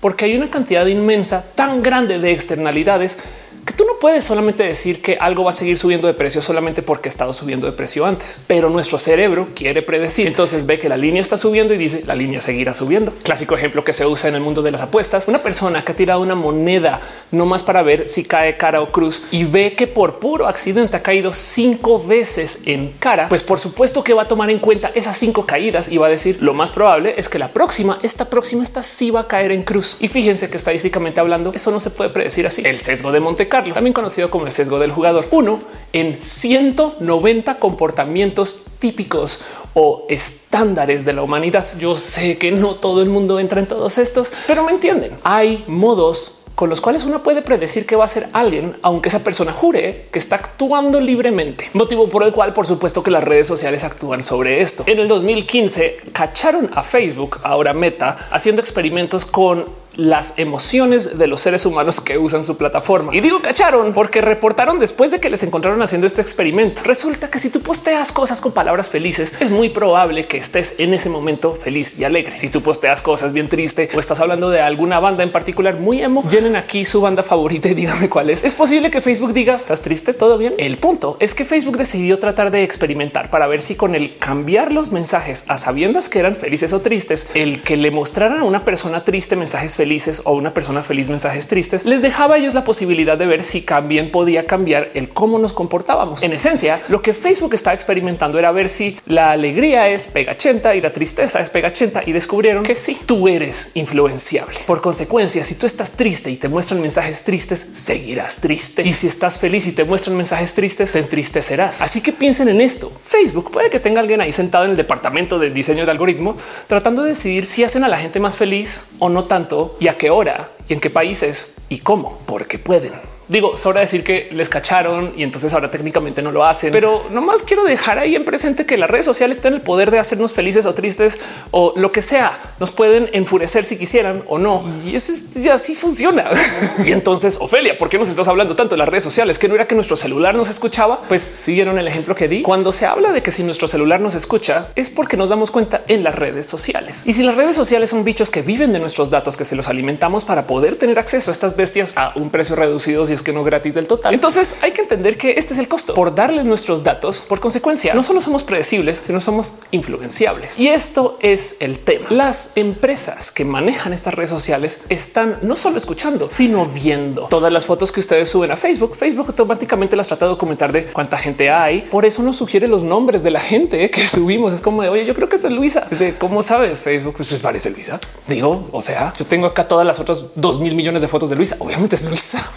porque 0.00 0.26
hay 0.26 0.36
una 0.36 0.48
cantidad 0.48 0.86
inmensa 0.86 1.44
tan 1.54 1.82
grande 1.82 2.18
de 2.18 2.32
externalidades 2.32 3.18
que 3.66 3.74
tú 3.74 3.84
no 3.84 3.98
puedes 3.98 4.24
solamente 4.24 4.62
decir 4.62 5.02
que 5.02 5.18
algo 5.20 5.42
va 5.42 5.50
a 5.50 5.52
seguir 5.52 5.76
subiendo 5.76 6.06
de 6.06 6.14
precio 6.14 6.40
solamente 6.40 6.82
porque 6.82 7.08
ha 7.08 7.10
estado 7.10 7.32
subiendo 7.32 7.66
de 7.66 7.72
precio 7.72 8.06
antes, 8.06 8.40
pero 8.46 8.70
nuestro 8.70 8.98
cerebro 8.98 9.48
quiere 9.54 9.82
predecir. 9.82 10.28
Entonces 10.28 10.66
ve 10.66 10.78
que 10.78 10.88
la 10.88 10.96
línea 10.96 11.20
está 11.20 11.36
subiendo 11.36 11.74
y 11.74 11.76
dice 11.76 12.04
la 12.06 12.14
línea 12.14 12.40
seguirá 12.40 12.74
subiendo. 12.74 13.12
Clásico 13.24 13.56
ejemplo 13.56 13.82
que 13.82 13.92
se 13.92 14.06
usa 14.06 14.28
en 14.28 14.36
el 14.36 14.40
mundo 14.40 14.62
de 14.62 14.70
las 14.70 14.82
apuestas. 14.82 15.26
Una 15.26 15.42
persona 15.42 15.84
que 15.84 15.92
ha 15.92 15.96
tirado 15.96 16.20
una 16.20 16.36
moneda 16.36 17.00
no 17.32 17.44
más 17.44 17.64
para 17.64 17.82
ver 17.82 18.08
si 18.08 18.22
cae 18.22 18.56
cara 18.56 18.80
o 18.80 18.92
cruz 18.92 19.24
y 19.32 19.42
ve 19.42 19.74
que 19.74 19.88
por 19.88 20.20
puro 20.20 20.46
accidente 20.46 20.96
ha 20.96 21.02
caído 21.02 21.34
cinco 21.34 22.00
veces 22.00 22.62
en 22.66 22.92
cara, 23.00 23.28
pues 23.28 23.42
por 23.42 23.58
supuesto 23.58 24.04
que 24.04 24.14
va 24.14 24.22
a 24.22 24.28
tomar 24.28 24.48
en 24.48 24.58
cuenta 24.58 24.92
esas 24.94 25.16
cinco 25.16 25.44
caídas 25.44 25.90
y 25.90 25.98
va 25.98 26.06
a 26.06 26.10
decir 26.10 26.38
lo 26.40 26.54
más 26.54 26.70
probable 26.70 27.14
es 27.16 27.28
que 27.28 27.40
la 27.40 27.48
próxima, 27.48 27.98
esta 28.04 28.26
próxima, 28.26 28.62
esta 28.62 28.82
sí 28.82 29.10
va 29.10 29.22
a 29.22 29.26
caer 29.26 29.50
en 29.50 29.64
cruz. 29.64 29.96
Y 29.98 30.06
fíjense 30.06 30.48
que 30.48 30.56
estadísticamente 30.56 31.18
hablando, 31.18 31.52
eso 31.52 31.72
no 31.72 31.80
se 31.80 31.90
puede 31.90 32.10
predecir 32.10 32.46
así. 32.46 32.62
El 32.64 32.78
sesgo 32.78 33.10
de 33.10 33.18
Monte 33.18 33.48
también 33.62 33.92
conocido 33.92 34.30
como 34.30 34.46
el 34.46 34.52
sesgo 34.52 34.78
del 34.78 34.92
jugador. 34.92 35.26
Uno 35.30 35.60
en 35.92 36.20
190 36.20 37.58
comportamientos 37.58 38.62
típicos 38.78 39.40
o 39.74 40.04
estándares 40.08 41.04
de 41.04 41.12
la 41.12 41.22
humanidad. 41.22 41.66
Yo 41.78 41.98
sé 41.98 42.38
que 42.38 42.50
no 42.50 42.74
todo 42.74 43.02
el 43.02 43.08
mundo 43.08 43.40
entra 43.40 43.60
en 43.60 43.66
todos 43.66 43.98
estos, 43.98 44.32
pero 44.46 44.64
me 44.64 44.72
entienden. 44.72 45.16
Hay 45.22 45.64
modos 45.66 46.36
con 46.56 46.70
los 46.70 46.80
cuales 46.80 47.04
uno 47.04 47.22
puede 47.22 47.42
predecir 47.42 47.84
que 47.84 47.96
va 47.96 48.06
a 48.06 48.08
ser 48.08 48.28
alguien, 48.32 48.76
aunque 48.80 49.10
esa 49.10 49.22
persona 49.22 49.52
jure 49.52 50.06
que 50.10 50.18
está 50.18 50.36
actuando 50.36 50.98
libremente. 51.00 51.70
Motivo 51.74 52.08
por 52.08 52.22
el 52.22 52.32
cual, 52.32 52.54
por 52.54 52.66
supuesto, 52.66 53.02
que 53.02 53.10
las 53.10 53.22
redes 53.22 53.46
sociales 53.46 53.84
actúan 53.84 54.24
sobre 54.24 54.62
esto. 54.62 54.82
En 54.86 54.98
el 54.98 55.06
2015 55.06 55.98
cacharon 56.12 56.70
a 56.74 56.82
Facebook, 56.82 57.40
ahora 57.42 57.74
Meta, 57.74 58.28
haciendo 58.30 58.62
experimentos 58.62 59.26
con 59.26 59.66
las 59.96 60.34
emociones 60.36 61.18
de 61.18 61.26
los 61.26 61.40
seres 61.40 61.66
humanos 61.66 62.00
que 62.00 62.18
usan 62.18 62.44
su 62.44 62.56
plataforma. 62.56 63.14
Y 63.14 63.20
digo 63.20 63.40
cacharon 63.40 63.92
porque 63.92 64.20
reportaron 64.20 64.78
después 64.78 65.10
de 65.10 65.20
que 65.20 65.30
les 65.30 65.42
encontraron 65.42 65.80
haciendo 65.82 66.06
este 66.06 66.22
experimento. 66.22 66.82
Resulta 66.84 67.30
que 67.30 67.38
si 67.38 67.50
tú 67.50 67.60
posteas 67.60 68.12
cosas 68.12 68.40
con 68.40 68.52
palabras 68.52 68.90
felices, 68.90 69.34
es 69.40 69.50
muy 69.50 69.70
probable 69.70 70.26
que 70.26 70.36
estés 70.36 70.74
en 70.78 70.94
ese 70.94 71.08
momento 71.08 71.54
feliz 71.54 71.98
y 71.98 72.04
alegre. 72.04 72.36
Si 72.38 72.48
tú 72.48 72.62
posteas 72.62 73.00
cosas 73.02 73.32
bien 73.32 73.48
triste 73.48 73.88
o 73.94 74.00
estás 74.00 74.20
hablando 74.20 74.50
de 74.50 74.60
alguna 74.60 75.00
banda 75.00 75.22
en 75.22 75.30
particular 75.30 75.78
muy 75.78 76.02
emo, 76.02 76.22
llenen 76.28 76.56
aquí 76.56 76.84
su 76.84 77.00
banda 77.00 77.22
favorita 77.22 77.68
y 77.68 77.74
dígame 77.74 78.08
cuál 78.08 78.30
es. 78.30 78.44
Es 78.44 78.54
posible 78.54 78.90
que 78.90 79.00
Facebook 79.00 79.32
diga 79.32 79.54
estás 79.56 79.80
triste, 79.80 80.12
todo 80.12 80.38
bien. 80.38 80.54
El 80.58 80.76
punto 80.78 81.16
es 81.20 81.34
que 81.34 81.44
Facebook 81.44 81.78
decidió 81.78 82.18
tratar 82.18 82.50
de 82.50 82.62
experimentar 82.62 83.30
para 83.30 83.46
ver 83.46 83.62
si 83.62 83.76
con 83.76 83.94
el 83.94 84.16
cambiar 84.18 84.72
los 84.72 84.92
mensajes 84.92 85.44
a 85.48 85.56
sabiendas 85.58 86.08
que 86.08 86.18
eran 86.18 86.36
felices 86.36 86.72
o 86.72 86.80
tristes, 86.80 87.30
el 87.34 87.62
que 87.62 87.76
le 87.76 87.90
mostraran 87.90 88.40
a 88.40 88.44
una 88.44 88.64
persona 88.64 89.04
triste 89.04 89.36
mensajes 89.36 89.76
felices 89.76 89.85
felices 89.86 90.22
o 90.24 90.32
una 90.32 90.52
persona 90.52 90.82
feliz 90.82 91.10
mensajes 91.10 91.46
tristes, 91.46 91.84
les 91.84 92.02
dejaba 92.02 92.34
a 92.34 92.38
ellos 92.38 92.54
la 92.54 92.64
posibilidad 92.64 93.16
de 93.16 93.24
ver 93.24 93.44
si 93.44 93.60
también 93.60 94.10
podía 94.10 94.44
cambiar 94.44 94.90
el 94.94 95.10
cómo 95.10 95.38
nos 95.38 95.52
comportábamos. 95.52 96.24
En 96.24 96.32
esencia, 96.32 96.80
lo 96.88 97.02
que 97.02 97.14
Facebook 97.14 97.54
estaba 97.54 97.72
experimentando 97.72 98.36
era 98.36 98.50
ver 98.50 98.68
si 98.68 98.98
la 99.06 99.30
alegría 99.30 99.88
es 99.88 100.08
pegachenta 100.08 100.74
y 100.74 100.80
la 100.80 100.92
tristeza 100.92 101.40
es 101.40 101.50
pegachenta 101.50 102.02
y 102.04 102.10
descubrieron 102.10 102.64
que 102.64 102.74
sí, 102.74 102.98
tú 103.06 103.28
eres 103.28 103.70
influenciable. 103.74 104.56
Por 104.66 104.80
consecuencia, 104.80 105.44
si 105.44 105.54
tú 105.54 105.66
estás 105.66 105.92
triste 105.92 106.32
y 106.32 106.36
te 106.36 106.48
muestran 106.48 106.80
mensajes 106.80 107.22
tristes, 107.22 107.60
seguirás 107.60 108.40
triste. 108.40 108.82
Y 108.82 108.92
si 108.92 109.06
estás 109.06 109.38
feliz 109.38 109.68
y 109.68 109.72
te 109.72 109.84
muestran 109.84 110.16
mensajes 110.16 110.52
tristes, 110.54 110.90
te 110.90 110.98
entristecerás. 110.98 111.80
Así 111.80 112.00
que 112.00 112.12
piensen 112.12 112.48
en 112.48 112.60
esto. 112.60 112.90
Facebook 113.04 113.52
puede 113.52 113.70
que 113.70 113.78
tenga 113.78 114.00
alguien 114.00 114.20
ahí 114.20 114.32
sentado 114.32 114.64
en 114.64 114.72
el 114.72 114.76
departamento 114.76 115.38
de 115.38 115.50
diseño 115.50 115.84
de 115.84 115.92
algoritmo 115.92 116.36
tratando 116.66 117.04
de 117.04 117.10
decidir 117.10 117.44
si 117.44 117.62
hacen 117.62 117.84
a 117.84 117.88
la 117.88 117.98
gente 117.98 118.18
más 118.18 118.36
feliz 118.36 118.86
o 118.98 119.08
no 119.08 119.26
tanto 119.26 119.75
y 119.80 119.88
a 119.88 119.96
qué 119.96 120.10
hora 120.10 120.50
y 120.68 120.74
en 120.74 120.80
qué 120.80 120.90
países 120.90 121.54
y 121.68 121.78
cómo, 121.78 122.18
porque 122.26 122.58
pueden. 122.58 122.92
Digo, 123.28 123.56
sobra 123.56 123.80
decir 123.80 124.04
que 124.04 124.28
les 124.32 124.48
cacharon 124.48 125.12
y 125.16 125.24
entonces 125.24 125.52
ahora 125.52 125.70
técnicamente 125.70 126.22
no 126.22 126.30
lo 126.30 126.44
hacen, 126.44 126.70
pero 126.70 127.04
nomás 127.10 127.42
quiero 127.42 127.64
dejar 127.64 127.98
ahí 127.98 128.14
en 128.14 128.24
presente 128.24 128.66
que 128.66 128.76
las 128.76 128.88
redes 128.88 129.04
sociales 129.04 129.40
tienen 129.40 129.58
el 129.60 129.64
poder 129.64 129.90
de 129.90 129.98
hacernos 129.98 130.32
felices 130.32 130.64
o 130.64 130.74
tristes 130.74 131.18
o 131.50 131.72
lo 131.76 131.90
que 131.90 132.02
sea. 132.02 132.38
Nos 132.60 132.70
pueden 132.70 133.10
enfurecer 133.12 133.64
si 133.64 133.78
quisieran 133.78 134.22
o 134.26 134.38
no. 134.38 134.64
Y 134.84 134.94
eso 134.94 135.12
es, 135.12 135.34
ya 135.42 135.54
así 135.54 135.74
funciona. 135.74 136.30
y 136.84 136.92
entonces, 136.92 137.38
Ofelia, 137.40 137.76
¿por 137.78 137.88
qué 137.88 137.98
nos 137.98 138.08
estás 138.08 138.28
hablando 138.28 138.54
tanto 138.54 138.74
de 138.74 138.78
las 138.78 138.88
redes 138.88 139.02
sociales? 139.02 139.38
Que 139.38 139.48
no 139.48 139.54
era 139.54 139.66
que 139.66 139.74
nuestro 139.74 139.96
celular 139.96 140.34
nos 140.34 140.48
escuchaba. 140.48 141.02
Pues 141.08 141.22
siguieron 141.22 141.78
el 141.78 141.88
ejemplo 141.88 142.14
que 142.14 142.28
di. 142.28 142.42
Cuando 142.42 142.70
se 142.70 142.86
habla 142.86 143.12
de 143.12 143.22
que 143.22 143.32
si 143.32 143.42
nuestro 143.42 143.66
celular 143.66 144.00
nos 144.00 144.14
escucha 144.14 144.68
es 144.76 144.90
porque 144.90 145.16
nos 145.16 145.28
damos 145.28 145.50
cuenta 145.50 145.82
en 145.88 146.04
las 146.04 146.14
redes 146.14 146.46
sociales. 146.46 147.02
Y 147.06 147.12
si 147.12 147.22
las 147.22 147.34
redes 147.34 147.56
sociales 147.56 147.90
son 147.90 148.04
bichos 148.04 148.30
que 148.30 148.42
viven 148.42 148.72
de 148.72 148.78
nuestros 148.78 149.10
datos, 149.10 149.36
que 149.36 149.44
se 149.44 149.56
los 149.56 149.68
alimentamos 149.68 150.24
para 150.24 150.46
poder 150.46 150.76
tener 150.76 150.98
acceso 150.98 151.30
a 151.30 151.32
estas 151.32 151.56
bestias 151.56 151.92
a 151.96 152.12
un 152.14 152.30
precio 152.30 152.54
reducido, 152.54 153.04
es 153.16 153.22
que 153.22 153.32
no 153.32 153.42
gratis 153.44 153.74
del 153.74 153.86
total. 153.86 154.14
Entonces 154.14 154.56
hay 154.62 154.72
que 154.72 154.82
entender 154.82 155.18
que 155.18 155.32
este 155.32 155.54
es 155.54 155.58
el 155.58 155.68
costo 155.68 155.94
por 155.94 156.14
darles 156.14 156.44
nuestros 156.44 156.84
datos. 156.84 157.18
Por 157.20 157.40
consecuencia, 157.40 157.94
no 157.94 158.02
solo 158.02 158.20
somos 158.20 158.44
predecibles, 158.44 158.98
sino 159.04 159.20
somos 159.20 159.54
influenciables. 159.70 160.58
Y 160.58 160.68
esto 160.68 161.18
es 161.20 161.56
el 161.60 161.78
tema. 161.78 162.06
Las 162.10 162.52
empresas 162.54 163.32
que 163.32 163.44
manejan 163.44 163.92
estas 163.92 164.14
redes 164.14 164.30
sociales 164.30 164.80
están 164.88 165.38
no 165.42 165.56
solo 165.56 165.78
escuchando, 165.78 166.28
sino 166.30 166.66
viendo 166.66 167.22
todas 167.28 167.52
las 167.52 167.66
fotos 167.66 167.92
que 167.92 168.00
ustedes 168.00 168.28
suben 168.28 168.50
a 168.50 168.56
Facebook. 168.56 168.96
Facebook 168.96 169.26
automáticamente 169.28 169.96
las 169.96 170.08
trata 170.08 170.26
de 170.26 170.30
documentar 170.30 170.72
de 170.72 170.86
cuánta 170.86 171.16
gente 171.18 171.50
hay. 171.50 171.82
Por 171.82 172.04
eso 172.04 172.22
nos 172.22 172.36
sugiere 172.36 172.68
los 172.68 172.84
nombres 172.84 173.22
de 173.22 173.30
la 173.30 173.40
gente 173.40 173.90
que 173.90 174.06
subimos. 174.08 174.52
Es 174.52 174.60
como 174.60 174.82
de 174.82 174.88
oye, 174.88 175.04
yo 175.04 175.14
creo 175.14 175.28
que 175.28 175.36
es 175.36 175.44
Luisa. 175.44 175.86
de 175.90 176.14
cómo 176.14 176.42
sabes 176.42 176.82
Facebook, 176.82 177.14
pues 177.16 177.32
parece 177.34 177.70
Luisa. 177.70 178.00
Digo, 178.26 178.68
o 178.72 178.82
sea, 178.82 179.14
yo 179.18 179.24
tengo 179.24 179.46
acá 179.46 179.68
todas 179.68 179.86
las 179.86 180.00
otras 180.00 180.26
dos 180.34 180.60
mil 180.60 180.74
millones 180.74 181.02
de 181.02 181.08
fotos 181.08 181.30
de 181.30 181.36
Luisa. 181.36 181.56
Obviamente 181.60 181.96
es 181.96 182.04
Luisa. 182.04 182.50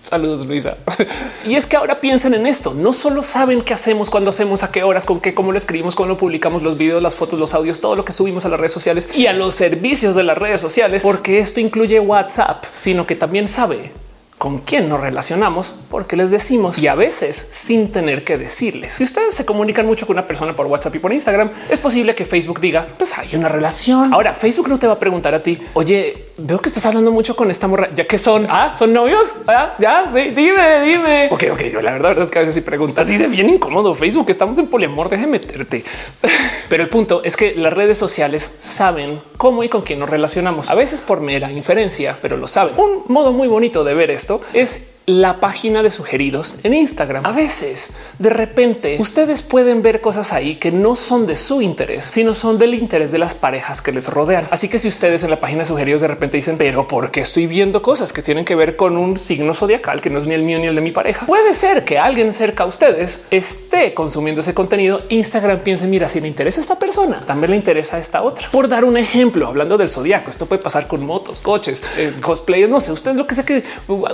Saludos, 0.00 0.46
Luisa. 0.46 0.78
y 1.46 1.54
es 1.54 1.66
que 1.66 1.76
ahora 1.76 2.00
piensen 2.00 2.32
en 2.32 2.46
esto. 2.46 2.72
No 2.72 2.94
solo 2.94 3.22
saben 3.22 3.60
qué 3.60 3.74
hacemos, 3.74 4.08
cuando 4.08 4.30
hacemos, 4.30 4.62
a 4.62 4.72
qué 4.72 4.82
horas, 4.82 5.04
con 5.04 5.20
qué, 5.20 5.34
cómo 5.34 5.52
lo 5.52 5.58
escribimos, 5.58 5.94
cómo 5.94 6.08
lo 6.08 6.16
publicamos, 6.16 6.62
los 6.62 6.78
videos, 6.78 7.02
las 7.02 7.14
fotos, 7.14 7.38
los 7.38 7.52
audios, 7.52 7.80
todo 7.80 7.96
lo 7.96 8.04
que 8.04 8.12
subimos 8.12 8.46
a 8.46 8.48
las 8.48 8.58
redes 8.58 8.72
sociales 8.72 9.10
y 9.14 9.26
a 9.26 9.34
los 9.34 9.54
servicios 9.54 10.14
de 10.14 10.24
las 10.24 10.38
redes 10.38 10.60
sociales, 10.60 11.02
porque 11.02 11.38
esto 11.38 11.60
incluye 11.60 12.00
WhatsApp, 12.00 12.64
sino 12.70 13.06
que 13.06 13.14
también 13.14 13.46
sabe 13.46 13.92
con 14.40 14.60
quién 14.60 14.88
nos 14.88 14.98
relacionamos, 15.00 15.74
porque 15.90 16.16
les 16.16 16.30
decimos 16.30 16.78
y 16.78 16.86
a 16.86 16.94
veces 16.94 17.36
sin 17.50 17.92
tener 17.92 18.24
que 18.24 18.38
decirles. 18.38 18.94
Si 18.94 19.02
ustedes 19.02 19.34
se 19.34 19.44
comunican 19.44 19.84
mucho 19.84 20.06
con 20.06 20.14
una 20.16 20.26
persona 20.26 20.56
por 20.56 20.64
WhatsApp 20.64 20.94
y 20.94 20.98
por 20.98 21.12
Instagram, 21.12 21.50
es 21.68 21.78
posible 21.78 22.14
que 22.14 22.24
Facebook 22.24 22.58
diga, 22.58 22.86
pues 22.96 23.18
hay 23.18 23.36
una 23.36 23.50
relación. 23.50 24.14
Ahora 24.14 24.32
Facebook 24.32 24.70
no 24.70 24.78
te 24.78 24.86
va 24.86 24.94
a 24.94 24.98
preguntar 24.98 25.34
a 25.34 25.42
ti, 25.42 25.58
oye, 25.74 26.28
veo 26.38 26.58
que 26.58 26.70
estás 26.70 26.86
hablando 26.86 27.10
mucho 27.10 27.36
con 27.36 27.50
esta 27.50 27.68
morra, 27.68 27.90
ya 27.94 28.06
que 28.06 28.16
son, 28.16 28.46
ah, 28.48 28.72
son 28.74 28.94
novios, 28.94 29.28
¿Ah? 29.46 29.72
ya, 29.78 30.06
sí, 30.10 30.30
dime, 30.30 30.80
dime. 30.84 31.28
Ok, 31.30 31.44
ok, 31.52 31.60
yo 31.70 31.82
la 31.82 31.90
verdad 31.90 32.16
es 32.18 32.30
que 32.30 32.38
a 32.38 32.40
veces 32.40 32.54
si 32.54 32.62
preguntas 32.62 33.06
así 33.06 33.18
de 33.18 33.26
bien 33.26 33.50
incómodo 33.50 33.94
Facebook, 33.94 34.30
estamos 34.30 34.58
en 34.58 34.68
poliamor, 34.68 35.10
deje 35.10 35.26
meterte. 35.26 35.84
Pero 36.70 36.82
el 36.82 36.88
punto 36.88 37.20
es 37.24 37.36
que 37.36 37.54
las 37.56 37.74
redes 37.74 37.98
sociales 37.98 38.54
saben 38.58 39.20
cómo 39.36 39.64
y 39.64 39.68
con 39.68 39.82
quién 39.82 39.98
nos 39.98 40.08
relacionamos, 40.08 40.70
a 40.70 40.74
veces 40.74 41.02
por 41.02 41.20
mera 41.20 41.52
inferencia, 41.52 42.16
pero 42.22 42.36
lo 42.36 42.46
saben. 42.46 42.74
Un 42.76 43.04
modo 43.08 43.32
muy 43.32 43.48
bonito 43.48 43.84
de 43.84 43.94
ver 43.94 44.10
esto 44.10 44.29
es 44.52 44.89
la 45.10 45.40
página 45.40 45.82
de 45.82 45.90
sugeridos 45.90 46.56
en 46.62 46.74
Instagram. 46.74 47.26
A 47.26 47.32
veces, 47.32 47.90
de 48.18 48.30
repente, 48.30 48.96
ustedes 48.98 49.42
pueden 49.42 49.82
ver 49.82 50.00
cosas 50.00 50.32
ahí 50.32 50.56
que 50.56 50.72
no 50.72 50.94
son 50.94 51.26
de 51.26 51.36
su 51.36 51.62
interés, 51.62 52.04
sino 52.04 52.34
son 52.34 52.58
del 52.58 52.74
interés 52.74 53.12
de 53.12 53.18
las 53.18 53.34
parejas 53.34 53.82
que 53.82 53.92
les 53.92 54.08
rodean. 54.08 54.46
Así 54.50 54.68
que 54.68 54.78
si 54.78 54.88
ustedes 54.88 55.22
en 55.24 55.30
la 55.30 55.40
página 55.40 55.60
de 55.60 55.66
sugeridos 55.66 56.00
de 56.00 56.08
repente 56.08 56.36
dicen, 56.36 56.56
pero 56.58 56.86
¿por 56.86 57.10
qué 57.10 57.20
estoy 57.20 57.46
viendo 57.46 57.82
cosas 57.82 58.12
que 58.12 58.22
tienen 58.22 58.44
que 58.44 58.54
ver 58.54 58.76
con 58.76 58.96
un 58.96 59.16
signo 59.16 59.54
zodiacal 59.54 60.00
que 60.00 60.10
no 60.10 60.18
es 60.18 60.26
ni 60.26 60.34
el 60.34 60.42
mío 60.42 60.58
ni 60.58 60.66
el 60.66 60.74
de 60.74 60.80
mi 60.80 60.92
pareja? 60.92 61.26
Puede 61.26 61.54
ser 61.54 61.84
que 61.84 61.98
alguien 61.98 62.32
cerca 62.32 62.64
a 62.64 62.66
ustedes 62.66 63.22
esté 63.30 63.94
consumiendo 63.94 64.40
ese 64.40 64.54
contenido. 64.54 65.02
Instagram 65.08 65.60
piense, 65.60 65.86
mira, 65.86 66.08
si 66.08 66.20
le 66.20 66.28
interesa 66.28 66.60
esta 66.60 66.78
persona, 66.78 67.24
también 67.26 67.50
le 67.50 67.56
interesa 67.56 67.96
a 67.96 68.00
esta 68.00 68.22
otra. 68.22 68.48
Por 68.50 68.68
dar 68.68 68.84
un 68.84 68.96
ejemplo, 68.96 69.46
hablando 69.46 69.76
del 69.76 69.88
zodiaco, 69.88 70.30
esto 70.30 70.46
puede 70.46 70.62
pasar 70.62 70.86
con 70.86 71.04
motos, 71.04 71.40
coches, 71.40 71.82
eh, 71.96 72.12
cosplayers, 72.20 72.70
no 72.70 72.80
sé, 72.80 72.92
ustedes 72.92 73.16
lo 73.16 73.26
que 73.26 73.34
sé 73.34 73.44
que 73.44 73.62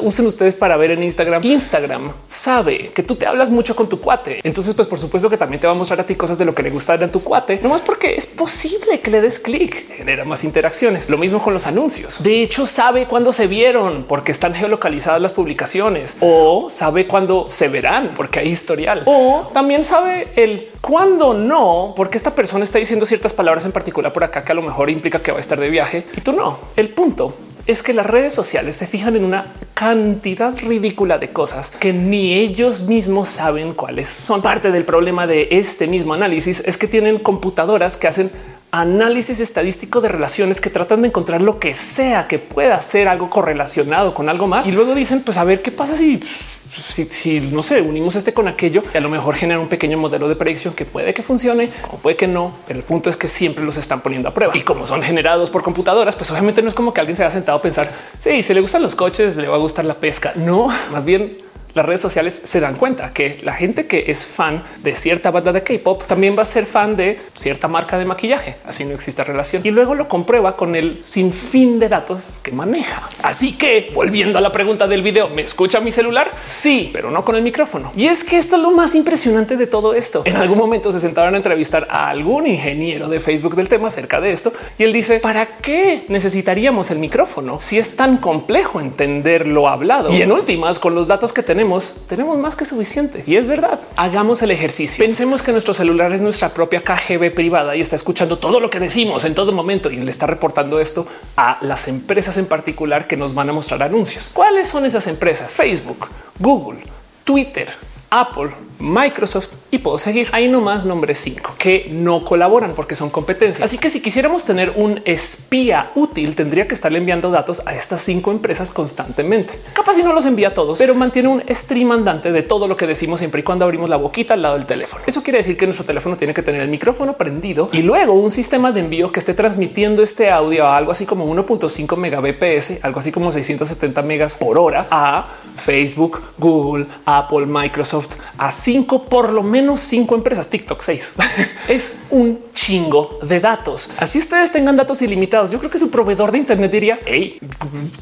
usen 0.02 0.26
ustedes 0.26 0.54
para 0.54 0.76
ver 0.76 0.85
en 0.90 1.02
Instagram. 1.02 1.44
Instagram 1.44 2.12
sabe 2.26 2.90
que 2.94 3.02
tú 3.02 3.16
te 3.16 3.26
hablas 3.26 3.50
mucho 3.50 3.76
con 3.76 3.88
tu 3.88 4.00
cuate. 4.00 4.40
Entonces, 4.42 4.74
pues 4.74 4.88
por 4.88 4.98
supuesto 4.98 5.28
que 5.28 5.36
también 5.36 5.60
te 5.60 5.66
va 5.66 5.72
a 5.72 5.76
mostrar 5.76 6.00
a 6.00 6.06
ti 6.06 6.14
cosas 6.14 6.38
de 6.38 6.44
lo 6.44 6.54
que 6.54 6.62
le 6.62 6.70
gusta 6.70 6.86
a 6.94 7.08
tu 7.08 7.22
cuate, 7.22 7.60
no 7.62 7.68
más 7.68 7.80
porque 7.80 8.14
es 8.14 8.26
posible 8.26 9.00
que 9.00 9.10
le 9.10 9.20
des 9.20 9.40
clic, 9.40 9.92
genera 9.96 10.24
más 10.24 10.44
interacciones. 10.44 11.10
Lo 11.10 11.18
mismo 11.18 11.42
con 11.42 11.52
los 11.52 11.66
anuncios. 11.66 12.22
De 12.22 12.42
hecho, 12.42 12.66
sabe 12.66 13.06
cuándo 13.06 13.32
se 13.32 13.46
vieron 13.46 14.04
porque 14.08 14.32
están 14.32 14.54
geolocalizadas 14.54 15.20
las 15.20 15.32
publicaciones 15.32 16.16
o 16.20 16.68
sabe 16.70 17.06
cuándo 17.06 17.44
se 17.46 17.68
verán 17.68 18.12
porque 18.16 18.40
hay 18.40 18.48
historial 18.48 19.02
o 19.04 19.50
también 19.52 19.82
sabe 19.82 20.28
el 20.36 20.70
cuándo 20.80 21.34
no, 21.34 21.92
porque 21.96 22.16
esta 22.16 22.34
persona 22.34 22.64
está 22.64 22.78
diciendo 22.78 23.06
ciertas 23.06 23.32
palabras 23.32 23.66
en 23.66 23.72
particular 23.72 24.12
por 24.12 24.24
acá 24.24 24.44
que 24.44 24.52
a 24.52 24.54
lo 24.54 24.62
mejor 24.62 24.90
implica 24.90 25.20
que 25.20 25.32
va 25.32 25.38
a 25.38 25.40
estar 25.40 25.58
de 25.58 25.68
viaje 25.68 26.06
y 26.16 26.20
tú 26.20 26.32
no. 26.32 26.58
El 26.76 26.90
punto 26.90 27.34
es 27.66 27.82
que 27.82 27.92
las 27.92 28.06
redes 28.06 28.32
sociales 28.32 28.76
se 28.76 28.86
fijan 28.86 29.16
en 29.16 29.24
una 29.24 29.46
cantidad 29.74 30.56
ridícula 30.58 31.18
de 31.18 31.30
cosas 31.30 31.70
que 31.70 31.92
ni 31.92 32.34
ellos 32.34 32.82
mismos 32.82 33.28
saben 33.28 33.74
cuáles 33.74 34.08
son. 34.08 34.40
Parte 34.40 34.70
del 34.70 34.84
problema 34.84 35.26
de 35.26 35.48
este 35.50 35.86
mismo 35.86 36.14
análisis 36.14 36.62
es 36.64 36.78
que 36.78 36.86
tienen 36.86 37.18
computadoras 37.18 37.96
que 37.96 38.06
hacen 38.06 38.30
análisis 38.80 39.40
estadístico 39.40 40.00
de 40.00 40.08
relaciones 40.08 40.60
que 40.60 40.70
tratan 40.70 41.02
de 41.02 41.08
encontrar 41.08 41.42
lo 41.42 41.58
que 41.58 41.74
sea 41.74 42.26
que 42.26 42.38
pueda 42.38 42.80
ser 42.80 43.08
algo 43.08 43.30
correlacionado 43.30 44.14
con 44.14 44.28
algo 44.28 44.46
más. 44.46 44.66
Y 44.68 44.72
luego 44.72 44.94
dicen 44.94 45.22
pues 45.22 45.36
a 45.36 45.44
ver 45.44 45.62
qué 45.62 45.70
pasa 45.70 45.96
si 45.96 46.20
si, 46.68 47.40
no 47.40 47.62
sé, 47.62 47.80
unimos 47.80 48.16
este 48.16 48.34
con 48.34 48.48
aquello 48.48 48.82
y 48.92 48.96
a 48.96 49.00
lo 49.00 49.08
mejor 49.08 49.34
genera 49.36 49.60
un 49.60 49.68
pequeño 49.68 49.98
modelo 49.98 50.28
de 50.28 50.36
predicción 50.36 50.74
que 50.74 50.84
puede 50.84 51.14
que 51.14 51.22
funcione 51.22 51.70
o 51.92 51.96
puede 51.96 52.16
que 52.16 52.26
no, 52.26 52.54
pero 52.66 52.78
el 52.78 52.84
punto 52.84 53.08
es 53.08 53.16
que 53.16 53.28
siempre 53.28 53.64
los 53.64 53.76
están 53.76 54.00
poniendo 54.00 54.28
a 54.28 54.34
prueba. 54.34 54.56
Y 54.56 54.60
como 54.60 54.86
son 54.86 55.02
generados 55.02 55.50
por 55.50 55.62
computadoras, 55.62 56.16
pues 56.16 56.30
obviamente 56.30 56.62
no 56.62 56.68
es 56.68 56.74
como 56.74 56.92
que 56.92 57.00
alguien 57.00 57.16
se 57.16 57.24
haya 57.24 57.32
sentado 57.32 57.58
a 57.58 57.62
pensar 57.62 57.90
si 58.18 58.42
se 58.42 58.54
le 58.54 58.60
gustan 58.60 58.82
los 58.82 58.94
coches, 58.94 59.36
le 59.36 59.48
va 59.48 59.56
a 59.56 59.58
gustar 59.58 59.84
la 59.84 59.94
pesca. 59.94 60.32
No, 60.36 60.68
más 60.90 61.04
bien 61.04 61.45
las 61.76 61.84
redes 61.84 62.00
sociales 62.00 62.40
se 62.42 62.58
dan 62.58 62.74
cuenta 62.74 63.12
que 63.12 63.38
la 63.42 63.52
gente 63.52 63.86
que 63.86 64.04
es 64.08 64.24
fan 64.24 64.64
de 64.82 64.94
cierta 64.94 65.30
banda 65.30 65.52
de 65.52 65.62
K-pop 65.62 66.04
también 66.04 66.34
va 66.36 66.40
a 66.40 66.46
ser 66.46 66.64
fan 66.64 66.96
de 66.96 67.20
cierta 67.34 67.68
marca 67.68 67.98
de 67.98 68.06
maquillaje. 68.06 68.56
Así 68.64 68.86
no 68.86 68.94
existe 68.94 69.22
relación 69.22 69.60
y 69.62 69.70
luego 69.70 69.94
lo 69.94 70.08
comprueba 70.08 70.56
con 70.56 70.74
el 70.74 71.00
sinfín 71.02 71.78
de 71.78 71.90
datos 71.90 72.40
que 72.42 72.50
maneja. 72.50 73.02
Así 73.22 73.58
que 73.58 73.90
volviendo 73.94 74.38
a 74.38 74.40
la 74.40 74.50
pregunta 74.50 74.86
del 74.86 75.02
video, 75.02 75.28
¿me 75.28 75.42
escucha 75.42 75.80
mi 75.80 75.92
celular? 75.92 76.30
Sí, 76.46 76.88
pero 76.94 77.10
no 77.10 77.22
con 77.26 77.36
el 77.36 77.42
micrófono. 77.42 77.92
Y 77.94 78.06
es 78.06 78.24
que 78.24 78.38
esto 78.38 78.56
es 78.56 78.62
lo 78.62 78.70
más 78.70 78.94
impresionante 78.94 79.58
de 79.58 79.66
todo 79.66 79.92
esto. 79.92 80.22
En 80.24 80.36
algún 80.36 80.56
momento 80.56 80.90
se 80.90 80.98
sentaron 80.98 81.34
a 81.34 81.36
entrevistar 81.36 81.86
a 81.90 82.08
algún 82.08 82.46
ingeniero 82.46 83.08
de 83.08 83.20
Facebook 83.20 83.54
del 83.54 83.68
tema 83.68 83.88
acerca 83.88 84.18
de 84.22 84.32
esto 84.32 84.50
y 84.78 84.84
él 84.84 84.94
dice 84.94 85.20
para 85.20 85.44
qué 85.44 86.06
necesitaríamos 86.08 86.90
el 86.90 87.00
micrófono 87.00 87.60
si 87.60 87.76
es 87.76 87.96
tan 87.96 88.16
complejo 88.16 88.80
entender 88.80 89.46
lo 89.46 89.68
hablado 89.68 90.10
y 90.10 90.22
en 90.22 90.32
últimas 90.32 90.78
con 90.78 90.94
los 90.94 91.06
datos 91.06 91.34
que 91.34 91.42
tenemos 91.42 91.65
tenemos, 92.06 92.38
más 92.38 92.56
que 92.56 92.64
suficiente. 92.64 93.24
Y 93.26 93.36
es 93.36 93.46
verdad. 93.46 93.78
Hagamos 93.96 94.42
el 94.42 94.50
ejercicio. 94.50 95.04
Pensemos 95.04 95.42
que 95.42 95.52
nuestro 95.52 95.74
celular 95.74 96.12
es 96.12 96.20
nuestra 96.20 96.50
propia 96.50 96.82
KGB 96.82 97.34
privada 97.34 97.76
y 97.76 97.80
está 97.80 97.96
escuchando 97.96 98.38
todo 98.38 98.60
lo 98.60 98.70
que 98.70 98.80
decimos 98.80 99.24
en 99.24 99.34
todo 99.34 99.52
momento 99.52 99.90
y 99.90 99.96
le 99.96 100.10
está 100.10 100.26
reportando 100.26 100.80
esto 100.80 101.06
a 101.36 101.58
las 101.60 101.88
empresas 101.88 102.36
en 102.38 102.46
particular 102.46 103.06
que 103.06 103.16
nos 103.16 103.34
van 103.34 103.50
a 103.50 103.52
mostrar 103.52 103.82
anuncios. 103.82 104.30
¿Cuáles 104.32 104.68
son 104.68 104.86
esas 104.86 105.06
empresas? 105.06 105.54
Facebook, 105.54 106.08
Google, 106.38 106.80
Twitter, 107.24 107.68
Apple, 108.10 108.50
Microsoft 108.78 109.50
y 109.70 109.78
puedo 109.78 109.98
seguir. 109.98 110.28
Hay 110.32 110.48
nomás 110.48 110.84
nombres 110.84 111.18
cinco 111.18 111.54
que 111.58 111.88
no 111.90 112.24
colaboran 112.24 112.74
porque 112.74 112.94
son 112.94 113.10
competencias. 113.10 113.64
Así 113.64 113.78
que 113.78 113.90
si 113.90 114.00
quisiéramos 114.00 114.44
tener 114.44 114.72
un 114.76 115.00
espía 115.04 115.90
útil, 115.94 116.34
tendría 116.34 116.68
que 116.68 116.74
estarle 116.74 116.98
enviando 116.98 117.30
datos 117.30 117.62
a 117.66 117.74
estas 117.74 118.00
cinco 118.02 118.30
empresas 118.30 118.70
constantemente. 118.70 119.58
Capaz 119.72 119.94
si 119.94 120.02
no 120.02 120.12
los 120.12 120.26
envía 120.26 120.48
a 120.48 120.54
todos, 120.54 120.78
pero 120.78 120.94
mantiene 120.94 121.28
un 121.28 121.42
stream 121.48 121.92
andante 121.92 122.32
de 122.32 122.42
todo 122.42 122.68
lo 122.68 122.76
que 122.76 122.86
decimos 122.86 123.20
siempre 123.20 123.40
y 123.40 123.44
cuando 123.44 123.64
abrimos 123.64 123.90
la 123.90 123.96
boquita 123.96 124.34
al 124.34 124.42
lado 124.42 124.56
del 124.56 124.66
teléfono. 124.66 125.02
Eso 125.06 125.22
quiere 125.22 125.38
decir 125.38 125.56
que 125.56 125.66
nuestro 125.66 125.86
teléfono 125.86 126.16
tiene 126.16 126.34
que 126.34 126.42
tener 126.42 126.60
el 126.60 126.68
micrófono 126.68 127.16
prendido 127.16 127.68
y 127.72 127.82
luego 127.82 128.12
un 128.12 128.30
sistema 128.30 128.72
de 128.72 128.80
envío 128.80 129.12
que 129.12 129.20
esté 129.20 129.34
transmitiendo 129.34 130.02
este 130.02 130.30
audio 130.30 130.66
a 130.66 130.76
algo 130.76 130.92
así 130.92 131.06
como 131.06 131.26
1.5 131.26 131.96
megabps, 131.96 132.84
algo 132.84 133.00
así 133.00 133.12
como 133.12 133.30
670 133.30 134.02
megas 134.02 134.36
por 134.36 134.58
hora 134.58 134.86
a 134.90 135.26
Facebook, 135.56 136.22
Google, 136.38 136.86
Apple, 137.04 137.46
Microsoft, 137.46 138.16
a 138.38 138.52
cinco, 138.66 139.04
por 139.04 139.32
lo 139.32 139.44
menos 139.44 139.80
cinco 139.80 140.16
empresas, 140.16 140.50
TikTok 140.50 140.80
seis. 140.82 141.14
es 141.68 141.98
un 142.10 142.40
chingo 142.52 143.20
de 143.22 143.38
datos. 143.38 143.90
Así 143.96 144.18
ustedes 144.18 144.50
tengan 144.50 144.76
datos 144.76 145.00
ilimitados. 145.00 145.52
Yo 145.52 145.58
creo 145.60 145.70
que 145.70 145.78
su 145.78 145.88
proveedor 145.88 146.32
de 146.32 146.38
Internet 146.38 146.72
diría, 146.72 146.98
hey, 147.06 147.38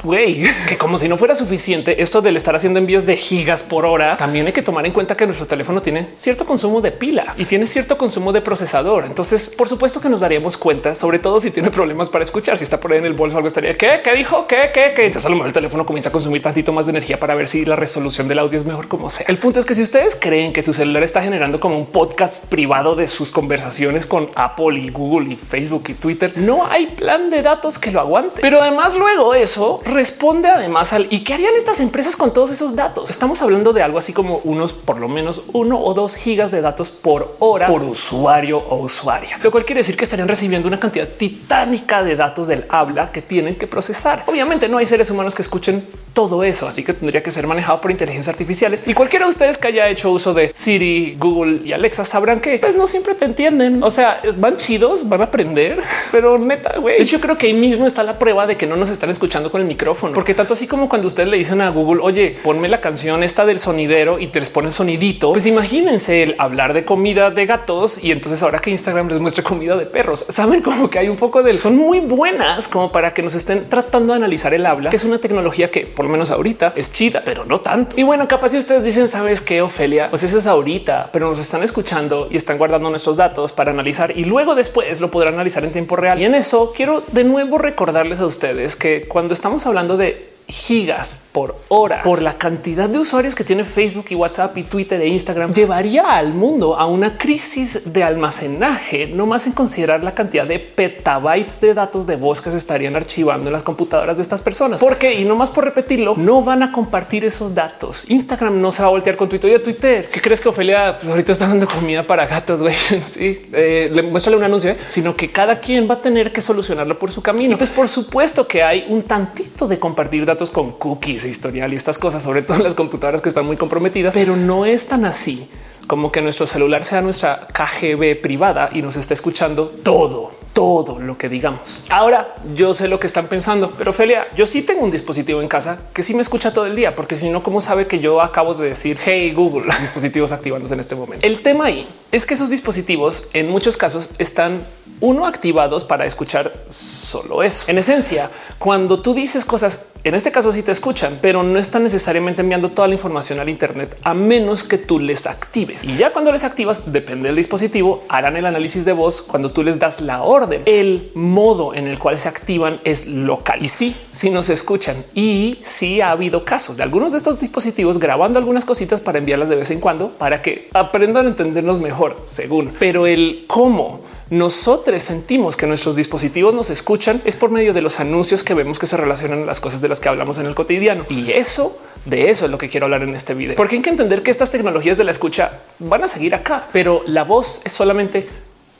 güey, 0.02 0.44
que 0.66 0.78
como 0.78 0.98
si 0.98 1.06
no 1.06 1.18
fuera 1.18 1.34
suficiente 1.34 2.02
esto 2.02 2.22
del 2.22 2.38
estar 2.38 2.56
haciendo 2.56 2.78
envíos 2.78 3.04
de 3.04 3.14
gigas 3.18 3.62
por 3.62 3.84
hora, 3.84 4.16
también 4.16 4.46
hay 4.46 4.54
que 4.54 4.62
tomar 4.62 4.86
en 4.86 4.92
cuenta 4.92 5.18
que 5.18 5.26
nuestro 5.26 5.46
teléfono 5.46 5.82
tiene 5.82 6.08
cierto 6.14 6.46
consumo 6.46 6.80
de 6.80 6.92
pila 6.92 7.34
y 7.36 7.44
tiene 7.44 7.66
cierto 7.66 7.98
consumo 7.98 8.32
de 8.32 8.40
procesador. 8.40 9.04
Entonces, 9.04 9.48
por 9.48 9.68
supuesto 9.68 10.00
que 10.00 10.08
nos 10.08 10.22
daríamos 10.22 10.56
cuenta, 10.56 10.94
sobre 10.94 11.18
todo 11.18 11.40
si 11.40 11.50
tiene 11.50 11.70
problemas 11.70 12.08
para 12.08 12.24
escuchar, 12.24 12.56
si 12.56 12.64
está 12.64 12.80
por 12.80 12.92
ahí 12.92 13.00
en 13.00 13.04
el 13.04 13.12
bolso 13.12 13.36
algo 13.36 13.48
estaría 13.48 13.76
que 13.76 14.00
qué 14.02 14.14
dijo, 14.14 14.46
qué, 14.46 14.70
qué, 14.72 14.92
qué. 14.96 15.06
Entonces 15.06 15.26
a 15.26 15.28
lo 15.28 15.34
mejor 15.34 15.48
el 15.48 15.52
teléfono 15.52 15.84
comienza 15.84 16.08
a 16.08 16.12
consumir 16.12 16.40
tantito 16.40 16.72
más 16.72 16.86
de 16.86 16.90
energía 16.90 17.20
para 17.20 17.34
ver 17.34 17.48
si 17.48 17.66
la 17.66 17.76
resolución 17.76 18.28
del 18.28 18.38
audio 18.38 18.56
es 18.56 18.64
mejor 18.64 18.88
como 18.88 19.10
sea. 19.10 19.26
El 19.28 19.36
punto 19.36 19.60
es 19.60 19.66
que 19.66 19.74
si 19.74 19.82
ustedes 19.82 20.16
creen 20.18 20.53
que 20.54 20.62
su 20.62 20.72
celular 20.72 21.02
está 21.02 21.20
generando 21.20 21.58
como 21.58 21.76
un 21.76 21.86
podcast 21.86 22.46
privado 22.46 22.94
de 22.94 23.08
sus 23.08 23.32
conversaciones 23.32 24.06
con 24.06 24.28
Apple 24.36 24.78
y 24.78 24.88
Google 24.88 25.32
y 25.32 25.36
Facebook 25.36 25.86
y 25.88 25.94
Twitter, 25.94 26.32
no 26.36 26.64
hay 26.64 26.86
plan 26.86 27.28
de 27.28 27.42
datos 27.42 27.80
que 27.80 27.90
lo 27.90 27.98
aguante. 27.98 28.40
Pero 28.40 28.62
además 28.62 28.94
luego 28.94 29.34
eso 29.34 29.82
responde 29.84 30.48
además 30.48 30.92
al 30.92 31.08
y 31.10 31.24
qué 31.24 31.34
harían 31.34 31.54
estas 31.56 31.80
empresas 31.80 32.14
con 32.16 32.32
todos 32.32 32.52
esos 32.52 32.76
datos. 32.76 33.10
Estamos 33.10 33.42
hablando 33.42 33.72
de 33.72 33.82
algo 33.82 33.98
así 33.98 34.12
como 34.12 34.38
unos 34.44 34.72
por 34.72 34.98
lo 34.98 35.08
menos 35.08 35.42
uno 35.52 35.80
o 35.80 35.92
dos 35.92 36.14
gigas 36.14 36.52
de 36.52 36.60
datos 36.60 36.92
por 36.92 37.34
hora 37.40 37.66
por 37.66 37.82
usuario 37.82 38.58
o 38.58 38.76
usuaria, 38.76 39.40
lo 39.42 39.50
cual 39.50 39.64
quiere 39.64 39.80
decir 39.80 39.96
que 39.96 40.04
estarían 40.04 40.28
recibiendo 40.28 40.68
una 40.68 40.78
cantidad 40.78 41.08
titánica 41.08 42.04
de 42.04 42.14
datos 42.14 42.46
del 42.46 42.64
habla 42.68 43.10
que 43.10 43.22
tienen 43.22 43.56
que 43.56 43.66
procesar. 43.66 44.22
Obviamente 44.28 44.68
no 44.68 44.78
hay 44.78 44.86
seres 44.86 45.10
humanos 45.10 45.34
que 45.34 45.42
escuchen 45.42 45.84
todo 46.14 46.44
eso, 46.44 46.66
así 46.66 46.84
que 46.84 46.94
tendría 46.94 47.22
que 47.22 47.30
ser 47.30 47.46
manejado 47.46 47.80
por 47.80 47.90
inteligencias 47.90 48.32
artificiales 48.32 48.84
y 48.86 48.94
cualquiera 48.94 49.26
de 49.26 49.30
ustedes 49.30 49.58
que 49.58 49.68
haya 49.68 49.88
hecho 49.88 50.10
uso 50.10 50.32
de 50.32 50.52
Siri, 50.54 51.16
Google 51.18 51.60
y 51.64 51.72
Alexa 51.72 52.04
sabrán 52.04 52.40
que 52.40 52.58
pues, 52.58 52.74
no 52.74 52.86
siempre 52.86 53.14
te 53.14 53.24
entienden. 53.24 53.82
O 53.82 53.90
sea, 53.90 54.20
van 54.38 54.56
chidos, 54.56 55.08
van 55.08 55.20
a 55.20 55.24
aprender, 55.24 55.78
pero 56.12 56.38
neta, 56.38 56.78
güey. 56.78 57.04
Yo 57.04 57.20
creo 57.20 57.36
que 57.36 57.48
ahí 57.48 57.52
mismo 57.52 57.86
está 57.86 58.02
la 58.02 58.18
prueba 58.18 58.46
de 58.46 58.56
que 58.56 58.66
no 58.66 58.76
nos 58.76 58.88
están 58.88 59.10
escuchando 59.10 59.50
con 59.50 59.60
el 59.60 59.66
micrófono, 59.66 60.14
porque 60.14 60.34
tanto 60.34 60.54
así 60.54 60.66
como 60.66 60.88
cuando 60.88 61.08
ustedes 61.08 61.28
le 61.28 61.36
dicen 61.36 61.60
a 61.60 61.70
Google, 61.70 62.00
oye, 62.02 62.36
ponme 62.42 62.68
la 62.68 62.80
canción 62.80 63.22
esta 63.22 63.44
del 63.44 63.58
sonidero 63.58 64.18
y 64.18 64.28
te 64.28 64.40
les 64.40 64.50
ponen 64.50 64.72
sonidito, 64.72 65.32
pues 65.32 65.46
imagínense 65.46 66.22
el 66.22 66.36
hablar 66.38 66.72
de 66.72 66.84
comida 66.84 67.30
de 67.30 67.46
gatos 67.46 68.02
y 68.02 68.12
entonces 68.12 68.42
ahora 68.42 68.60
que 68.60 68.70
Instagram 68.70 69.08
les 69.08 69.18
muestra 69.18 69.42
comida 69.42 69.76
de 69.76 69.86
perros, 69.86 70.24
saben 70.28 70.62
como 70.62 70.88
que 70.88 70.98
hay 70.98 71.08
un 71.08 71.16
poco 71.16 71.42
del 71.42 71.58
son 71.58 71.76
muy 71.76 72.00
buenas 72.00 72.68
como 72.68 72.92
para 72.92 73.12
que 73.12 73.22
nos 73.22 73.34
estén 73.34 73.68
tratando 73.68 74.12
de 74.12 74.18
analizar 74.18 74.54
el 74.54 74.64
habla, 74.66 74.90
que 74.90 74.96
es 74.96 75.04
una 75.04 75.18
tecnología 75.18 75.70
que 75.70 75.86
por 75.86 76.03
lo 76.04 76.10
menos 76.10 76.30
ahorita 76.30 76.72
es 76.76 76.92
chida, 76.92 77.22
pero 77.24 77.44
no 77.44 77.60
tanto. 77.60 77.98
Y 77.98 78.02
bueno, 78.02 78.28
capaz 78.28 78.50
si 78.50 78.58
ustedes 78.58 78.84
dicen, 78.84 79.08
sabes 79.08 79.40
qué, 79.40 79.62
Ofelia, 79.62 80.10
pues 80.10 80.22
eso 80.22 80.38
es 80.38 80.46
ahorita, 80.46 81.10
pero 81.12 81.28
nos 81.28 81.38
están 81.38 81.62
escuchando 81.62 82.28
y 82.30 82.36
están 82.36 82.58
guardando 82.58 82.90
nuestros 82.90 83.16
datos 83.16 83.52
para 83.52 83.70
analizar 83.70 84.16
y 84.16 84.24
luego 84.24 84.54
después 84.54 85.00
lo 85.00 85.10
podrán 85.10 85.34
analizar 85.34 85.64
en 85.64 85.72
tiempo 85.72 85.96
real. 85.96 86.20
Y 86.20 86.24
en 86.24 86.34
eso 86.34 86.72
quiero 86.74 87.02
de 87.12 87.24
nuevo 87.24 87.58
recordarles 87.58 88.20
a 88.20 88.26
ustedes 88.26 88.76
que 88.76 89.06
cuando 89.08 89.34
estamos 89.34 89.66
hablando 89.66 89.96
de 89.96 90.33
gigas 90.46 91.24
por 91.32 91.56
hora 91.68 92.02
por 92.02 92.20
la 92.20 92.36
cantidad 92.36 92.88
de 92.88 92.98
usuarios 92.98 93.34
que 93.34 93.44
tiene 93.44 93.64
Facebook 93.64 94.06
y 94.10 94.14
WhatsApp 94.14 94.56
y 94.58 94.62
Twitter 94.62 95.00
e 95.00 95.08
Instagram 95.08 95.52
llevaría 95.52 96.16
al 96.16 96.34
mundo 96.34 96.76
a 96.76 96.86
una 96.86 97.16
crisis 97.16 97.92
de 97.92 98.02
almacenaje, 98.02 99.06
no 99.06 99.26
más 99.26 99.46
en 99.46 99.52
considerar 99.52 100.04
la 100.04 100.14
cantidad 100.14 100.46
de 100.46 100.58
petabytes 100.58 101.60
de 101.60 101.72
datos 101.72 102.06
de 102.06 102.16
voz 102.16 102.42
que 102.42 102.50
se 102.50 102.58
estarían 102.58 102.94
archivando 102.94 103.48
en 103.48 103.52
las 103.52 103.62
computadoras 103.62 104.16
de 104.16 104.22
estas 104.22 104.42
personas. 104.42 104.80
Porque 104.80 105.14
y 105.14 105.24
no 105.24 105.34
más 105.34 105.50
por 105.50 105.64
repetirlo, 105.64 106.14
no 106.16 106.42
van 106.42 106.62
a 106.62 106.72
compartir 106.72 107.24
esos 107.24 107.54
datos. 107.54 108.04
Instagram 108.08 108.60
no 108.60 108.70
se 108.70 108.82
va 108.82 108.88
a 108.88 108.90
voltear 108.90 109.16
con 109.16 109.28
Twitter. 109.28 109.50
y 109.58 109.62
Twitter, 109.62 110.08
¿qué 110.12 110.20
crees 110.20 110.40
que 110.40 110.48
Ofelia 110.50 110.98
pues 110.98 111.10
ahorita 111.10 111.32
está 111.32 111.48
dando 111.48 111.66
comida 111.66 112.02
para 112.06 112.26
gatos? 112.26 112.60
Güey, 112.60 112.74
sí, 113.06 113.46
eh, 113.52 113.88
le 113.90 114.02
muéstrale 114.02 114.36
un 114.36 114.44
anuncio, 114.44 114.70
¿eh? 114.70 114.76
sino 114.86 115.16
que 115.16 115.30
cada 115.30 115.58
quien 115.58 115.88
va 115.88 115.94
a 115.94 116.00
tener 116.00 116.32
que 116.32 116.42
solucionarlo 116.42 116.98
por 116.98 117.10
su 117.10 117.22
camino. 117.22 117.54
Y 117.54 117.56
pues 117.56 117.70
por 117.70 117.88
supuesto 117.88 118.46
que 118.46 118.62
hay 118.62 118.86
un 118.88 119.02
tantito 119.02 119.66
de 119.66 119.78
compartir 119.78 120.26
datos 120.26 120.33
datos 120.34 120.50
con 120.50 120.72
cookies, 120.72 121.24
historial 121.24 121.72
y 121.72 121.76
estas 121.76 121.98
cosas, 121.98 122.22
sobre 122.22 122.42
todo 122.42 122.58
en 122.58 122.64
las 122.64 122.74
computadoras 122.74 123.22
que 123.22 123.28
están 123.28 123.46
muy 123.46 123.56
comprometidas, 123.56 124.14
pero 124.14 124.36
no 124.36 124.66
es 124.66 124.88
tan 124.88 125.04
así 125.04 125.48
como 125.86 126.10
que 126.10 126.22
nuestro 126.22 126.46
celular 126.46 126.84
sea 126.84 127.02
nuestra 127.02 127.46
KGB 127.52 128.20
privada 128.20 128.70
y 128.72 128.82
nos 128.82 128.96
esté 128.96 129.14
escuchando 129.14 129.66
todo 129.82 130.44
todo 130.54 131.00
lo 131.00 131.18
que 131.18 131.28
digamos. 131.28 131.82
Ahora 131.90 132.32
yo 132.54 132.72
sé 132.72 132.86
lo 132.86 133.00
que 133.00 133.08
están 133.08 133.26
pensando, 133.26 133.72
pero 133.76 133.90
Ophelia, 133.90 134.28
yo 134.36 134.46
sí 134.46 134.62
tengo 134.62 134.84
un 134.84 134.90
dispositivo 134.90 135.42
en 135.42 135.48
casa 135.48 135.78
que 135.92 136.04
sí 136.04 136.14
me 136.14 136.22
escucha 136.22 136.52
todo 136.52 136.66
el 136.66 136.76
día, 136.76 136.94
porque 136.94 137.18
si 137.18 137.28
no, 137.28 137.42
¿cómo 137.42 137.60
sabe 137.60 137.88
que 137.88 137.98
yo 137.98 138.22
acabo 138.22 138.54
de 138.54 138.68
decir 138.68 138.96
hey 139.04 139.32
Google, 139.34 139.70
dispositivos 139.80 140.30
activándose 140.30 140.74
en 140.74 140.80
este 140.80 140.94
momento? 140.94 141.26
El 141.26 141.42
tema 141.42 141.66
ahí 141.66 141.86
es 142.12 142.24
que 142.24 142.34
esos 142.34 142.50
dispositivos 142.50 143.28
en 143.32 143.50
muchos 143.50 143.76
casos 143.76 144.10
están 144.18 144.64
uno 145.00 145.26
activados 145.26 145.84
para 145.84 146.06
escuchar 146.06 146.52
solo 146.70 147.42
eso. 147.42 147.64
En 147.66 147.78
esencia, 147.78 148.30
cuando 148.60 149.02
tú 149.02 149.12
dices 149.12 149.44
cosas, 149.44 149.86
en 150.04 150.14
este 150.14 150.30
caso 150.30 150.52
sí 150.52 150.62
te 150.62 150.70
escuchan, 150.70 151.18
pero 151.22 151.42
no 151.42 151.58
están 151.58 151.82
necesariamente 151.82 152.42
enviando 152.42 152.70
toda 152.70 152.86
la 152.86 152.92
información 152.92 153.40
al 153.40 153.48
Internet 153.48 153.96
a 154.02 154.12
menos 154.12 154.62
que 154.62 154.76
tú 154.76 155.00
les 155.00 155.26
actives. 155.26 155.82
Y 155.82 155.96
ya 155.96 156.12
cuando 156.12 156.30
les 156.30 156.44
activas, 156.44 156.92
depende 156.92 157.28
del 157.28 157.36
dispositivo, 157.36 158.04
harán 158.10 158.36
el 158.36 158.44
análisis 158.44 158.84
de 158.84 158.92
voz 158.92 159.22
cuando 159.22 159.50
tú 159.50 159.62
les 159.62 159.78
das 159.78 160.02
la 160.02 160.22
orden. 160.22 160.60
El 160.66 161.10
modo 161.14 161.74
en 161.74 161.86
el 161.86 161.98
cual 161.98 162.18
se 162.18 162.28
activan 162.28 162.80
es 162.84 163.06
local. 163.06 163.64
Y 163.64 163.68
sí, 163.68 163.96
sí 164.10 164.28
nos 164.28 164.50
escuchan. 164.50 164.96
Y 165.14 165.58
sí 165.62 166.02
ha 166.02 166.10
habido 166.10 166.44
casos 166.44 166.76
de 166.76 166.82
algunos 166.82 167.12
de 167.12 167.18
estos 167.18 167.40
dispositivos 167.40 167.98
grabando 167.98 168.38
algunas 168.38 168.66
cositas 168.66 169.00
para 169.00 169.18
enviarlas 169.18 169.48
de 169.48 169.56
vez 169.56 169.70
en 169.70 169.80
cuando 169.80 170.10
para 170.10 170.42
que 170.42 170.68
aprendan 170.74 171.24
a 171.24 171.30
entendernos 171.30 171.80
mejor 171.80 172.20
según, 172.24 172.72
pero 172.78 173.06
el 173.06 173.44
cómo 173.46 174.02
nosotros 174.30 175.02
sentimos 175.02 175.56
que 175.56 175.66
nuestros 175.66 175.96
dispositivos 175.96 176.54
nos 176.54 176.70
escuchan 176.70 177.20
es 177.24 177.36
por 177.36 177.50
medio 177.50 177.74
de 177.74 177.82
los 177.82 178.00
anuncios 178.00 178.42
que 178.42 178.54
vemos 178.54 178.78
que 178.78 178.86
se 178.86 178.96
relacionan 178.96 179.42
a 179.42 179.44
las 179.44 179.60
cosas 179.60 179.80
de 179.80 179.88
las 179.88 180.00
que 180.00 180.08
hablamos 180.08 180.38
en 180.38 180.46
el 180.46 180.54
cotidiano. 180.54 181.04
Y 181.10 181.30
eso, 181.32 181.78
de 182.06 182.30
eso 182.30 182.46
es 182.46 182.50
lo 182.50 182.58
que 182.58 182.68
quiero 182.68 182.86
hablar 182.86 183.02
en 183.02 183.14
este 183.14 183.34
video. 183.34 183.54
Porque 183.56 183.76
hay 183.76 183.82
que 183.82 183.90
entender 183.90 184.22
que 184.22 184.30
estas 184.30 184.50
tecnologías 184.50 184.96
de 184.96 185.04
la 185.04 185.10
escucha 185.10 185.60
van 185.78 186.04
a 186.04 186.08
seguir 186.08 186.34
acá, 186.34 186.66
pero 186.72 187.02
la 187.06 187.24
voz 187.24 187.60
es 187.64 187.72
solamente 187.72 188.26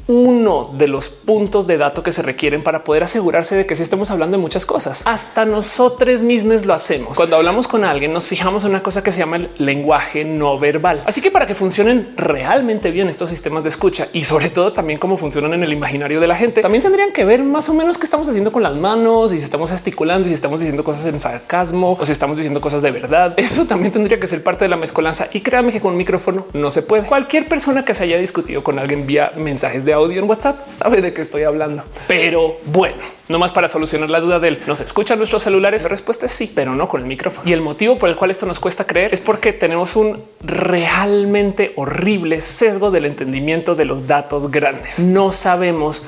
uno 0.07 0.71
de 0.77 0.89
los 0.89 1.09
puntos 1.09 1.67
de 1.67 1.79
dato 1.79 2.03
que 2.03 2.13
se 2.13 2.23
requieren 2.23 2.63
para 2.63 2.85
poder 2.85 3.05
asegurarse 3.05 3.57
de 3.57 3.67
que 3.67 3.75
si 3.75 3.83
estamos 3.83 4.11
hablando 4.11 4.37
de 4.37 4.43
muchas 4.43 4.67
cosas, 4.67 5.03
hasta 5.07 5.45
nosotros 5.45 6.23
mismos 6.23 6.67
lo 6.67 6.75
hacemos. 6.75 7.17
Cuando 7.17 7.37
hablamos 7.37 7.69
con 7.69 7.85
alguien, 7.85 8.13
nos 8.13 8.29
fijamos 8.29 8.65
en 8.65 8.71
una 8.71 8.83
cosa 8.83 9.03
que 9.03 9.13
se 9.13 9.21
llama 9.21 9.37
el 9.37 9.51
lenguaje 9.59 10.25
no 10.25 10.59
verbal. 10.59 11.03
Así 11.07 11.21
que 11.21 11.31
para 11.31 11.47
que 11.47 11.55
funcionen 11.55 12.13
realmente 12.17 12.91
bien 12.91 13.09
estos 13.09 13.31
sistemas 13.31 13.65
de 13.65 13.71
escucha 13.71 14.09
y 14.13 14.25
sobre 14.25 14.51
todo 14.51 14.73
también 14.73 14.99
cómo 14.99 15.17
funcionan 15.17 15.55
en 15.55 15.63
el 15.63 15.73
imaginario 15.73 16.21
de 16.21 16.27
la 16.27 16.37
gente, 16.37 16.61
también 16.61 16.83
tendrían 16.83 17.13
que 17.13 17.25
ver 17.25 17.43
más 17.43 17.69
o 17.69 17.75
menos 17.75 17.97
qué 17.97 18.05
estamos 18.05 18.29
haciendo 18.29 18.53
con 18.53 18.63
las 18.63 18.75
manos 18.75 19.33
y 19.33 19.39
si 19.39 19.45
estamos 19.45 19.71
gesticulando 19.71 20.29
y 20.29 20.31
si 20.31 20.35
estamos 20.35 20.61
diciendo 20.61 20.85
cosas 20.85 21.07
en 21.07 21.19
sarcasmo 21.19 21.97
o 21.99 22.07
si 22.07 22.13
estamos 22.13 22.37
diciendo 22.37 22.61
cosas 22.61 22.83
de 22.83 22.91
verdad. 22.91 23.35
Eso 23.39 23.65
también 23.65 23.93
tendría 23.93 24.21
que 24.21 24.27
ser 24.27 24.43
parte 24.43 24.65
de 24.65 24.69
la 24.69 24.77
mezcolanza 24.77 25.29
y 25.33 25.41
créanme 25.41 25.73
que 25.73 25.81
con 25.81 25.93
un 25.93 25.97
micrófono 25.97 26.47
no 26.53 26.71
se 26.71 26.83
puede. 26.83 27.07
Cualquier 27.07 27.49
persona 27.49 27.85
que 27.85 27.95
se 27.95 28.05
haya 28.05 28.19
discutido 28.19 28.63
con 28.63 28.79
alguien 28.79 29.07
vía 29.07 29.33
mensajes 29.37 29.85
de 29.85 29.94
audio 29.95 30.23
en 30.23 30.29
WhatsApp 30.29 30.67
sabe 30.67 31.01
de 31.01 31.13
qué 31.13 31.23
estoy 31.23 31.43
hablando. 31.45 31.83
Pero 32.07 32.59
bueno, 32.67 33.03
no 33.29 33.39
más 33.39 33.53
para 33.53 33.69
solucionar 33.69 34.11
la 34.11 34.21
duda 34.21 34.39
del 34.39 34.61
nos 34.67 34.81
escuchan 34.81 35.19
nuestros 35.19 35.43
celulares. 35.43 35.85
La 35.85 35.89
respuesta 35.89 36.27
es 36.27 36.33
sí, 36.33 36.53
pero 36.55 36.75
no 36.75 36.89
con 36.89 37.01
el 37.01 37.07
micrófono. 37.07 37.49
Y 37.49 37.53
el 37.53 37.61
motivo 37.61 37.99
por 37.99 38.11
el 38.11 38.17
cual 38.17 38.31
esto 38.31 38.47
nos 38.47 38.61
cuesta 38.61 38.87
creer 38.87 39.15
es 39.15 39.21
porque 39.21 39.53
tenemos 39.53 39.97
un 39.97 40.23
realmente 40.43 41.73
horrible 41.77 42.41
sesgo 42.41 42.91
del 42.91 43.07
entendimiento 43.07 43.75
de 43.75 43.87
los 43.87 44.07
datos 44.07 44.51
grandes. 44.51 44.99
No 44.99 45.33
sabemos 45.33 46.03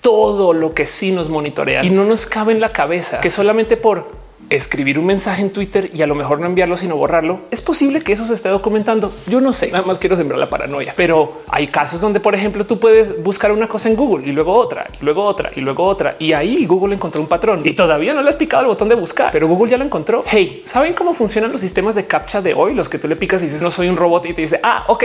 todo 0.00 0.52
lo 0.52 0.74
que 0.74 0.86
sí 0.86 1.12
nos 1.12 1.28
monitorea 1.28 1.84
y 1.84 1.90
no 1.90 2.04
nos 2.04 2.26
cabe 2.26 2.52
en 2.52 2.60
la 2.60 2.70
cabeza 2.70 3.20
que 3.20 3.30
solamente 3.30 3.76
por 3.76 4.21
escribir 4.54 4.98
un 4.98 5.06
mensaje 5.06 5.42
en 5.42 5.50
Twitter 5.50 5.90
y 5.94 6.02
a 6.02 6.06
lo 6.06 6.14
mejor 6.14 6.40
no 6.40 6.46
enviarlo, 6.46 6.76
sino 6.76 6.96
borrarlo. 6.96 7.40
Es 7.50 7.62
posible 7.62 8.00
que 8.00 8.12
eso 8.12 8.26
se 8.26 8.34
esté 8.34 8.48
documentando. 8.48 9.12
Yo 9.26 9.40
no 9.40 9.52
sé, 9.52 9.70
nada 9.70 9.84
más 9.84 9.98
quiero 9.98 10.16
sembrar 10.16 10.38
la 10.38 10.50
paranoia, 10.50 10.92
pero 10.96 11.42
hay 11.48 11.68
casos 11.68 12.00
donde, 12.00 12.20
por 12.20 12.34
ejemplo, 12.34 12.66
tú 12.66 12.78
puedes 12.78 13.22
buscar 13.22 13.52
una 13.52 13.68
cosa 13.68 13.88
en 13.88 13.96
Google 13.96 14.28
y 14.28 14.32
luego 14.32 14.52
otra 14.54 14.88
y 15.00 15.04
luego 15.04 15.24
otra 15.24 15.50
y 15.54 15.60
luego 15.60 15.84
otra. 15.84 16.16
Y 16.18 16.32
ahí 16.32 16.66
Google 16.66 16.94
encontró 16.94 17.20
un 17.20 17.28
patrón 17.28 17.62
y 17.64 17.72
todavía 17.72 18.12
no 18.12 18.22
le 18.22 18.28
has 18.28 18.36
picado 18.36 18.62
el 18.62 18.68
botón 18.68 18.88
de 18.88 18.94
buscar, 18.94 19.32
pero 19.32 19.48
Google 19.48 19.70
ya 19.70 19.78
lo 19.78 19.84
encontró. 19.84 20.24
Hey, 20.26 20.62
¿saben 20.66 20.92
cómo 20.92 21.14
funcionan 21.14 21.50
los 21.50 21.60
sistemas 21.60 21.94
de 21.94 22.06
captcha 22.06 22.42
de 22.42 22.54
hoy? 22.54 22.74
Los 22.74 22.88
que 22.88 22.98
tú 22.98 23.08
le 23.08 23.16
picas 23.16 23.42
y 23.42 23.46
dices 23.46 23.62
no 23.62 23.70
soy 23.70 23.88
un 23.88 23.96
robot 23.96 24.26
y 24.26 24.34
te 24.34 24.42
dice 24.42 24.60
ah, 24.62 24.84
ok, 24.88 25.04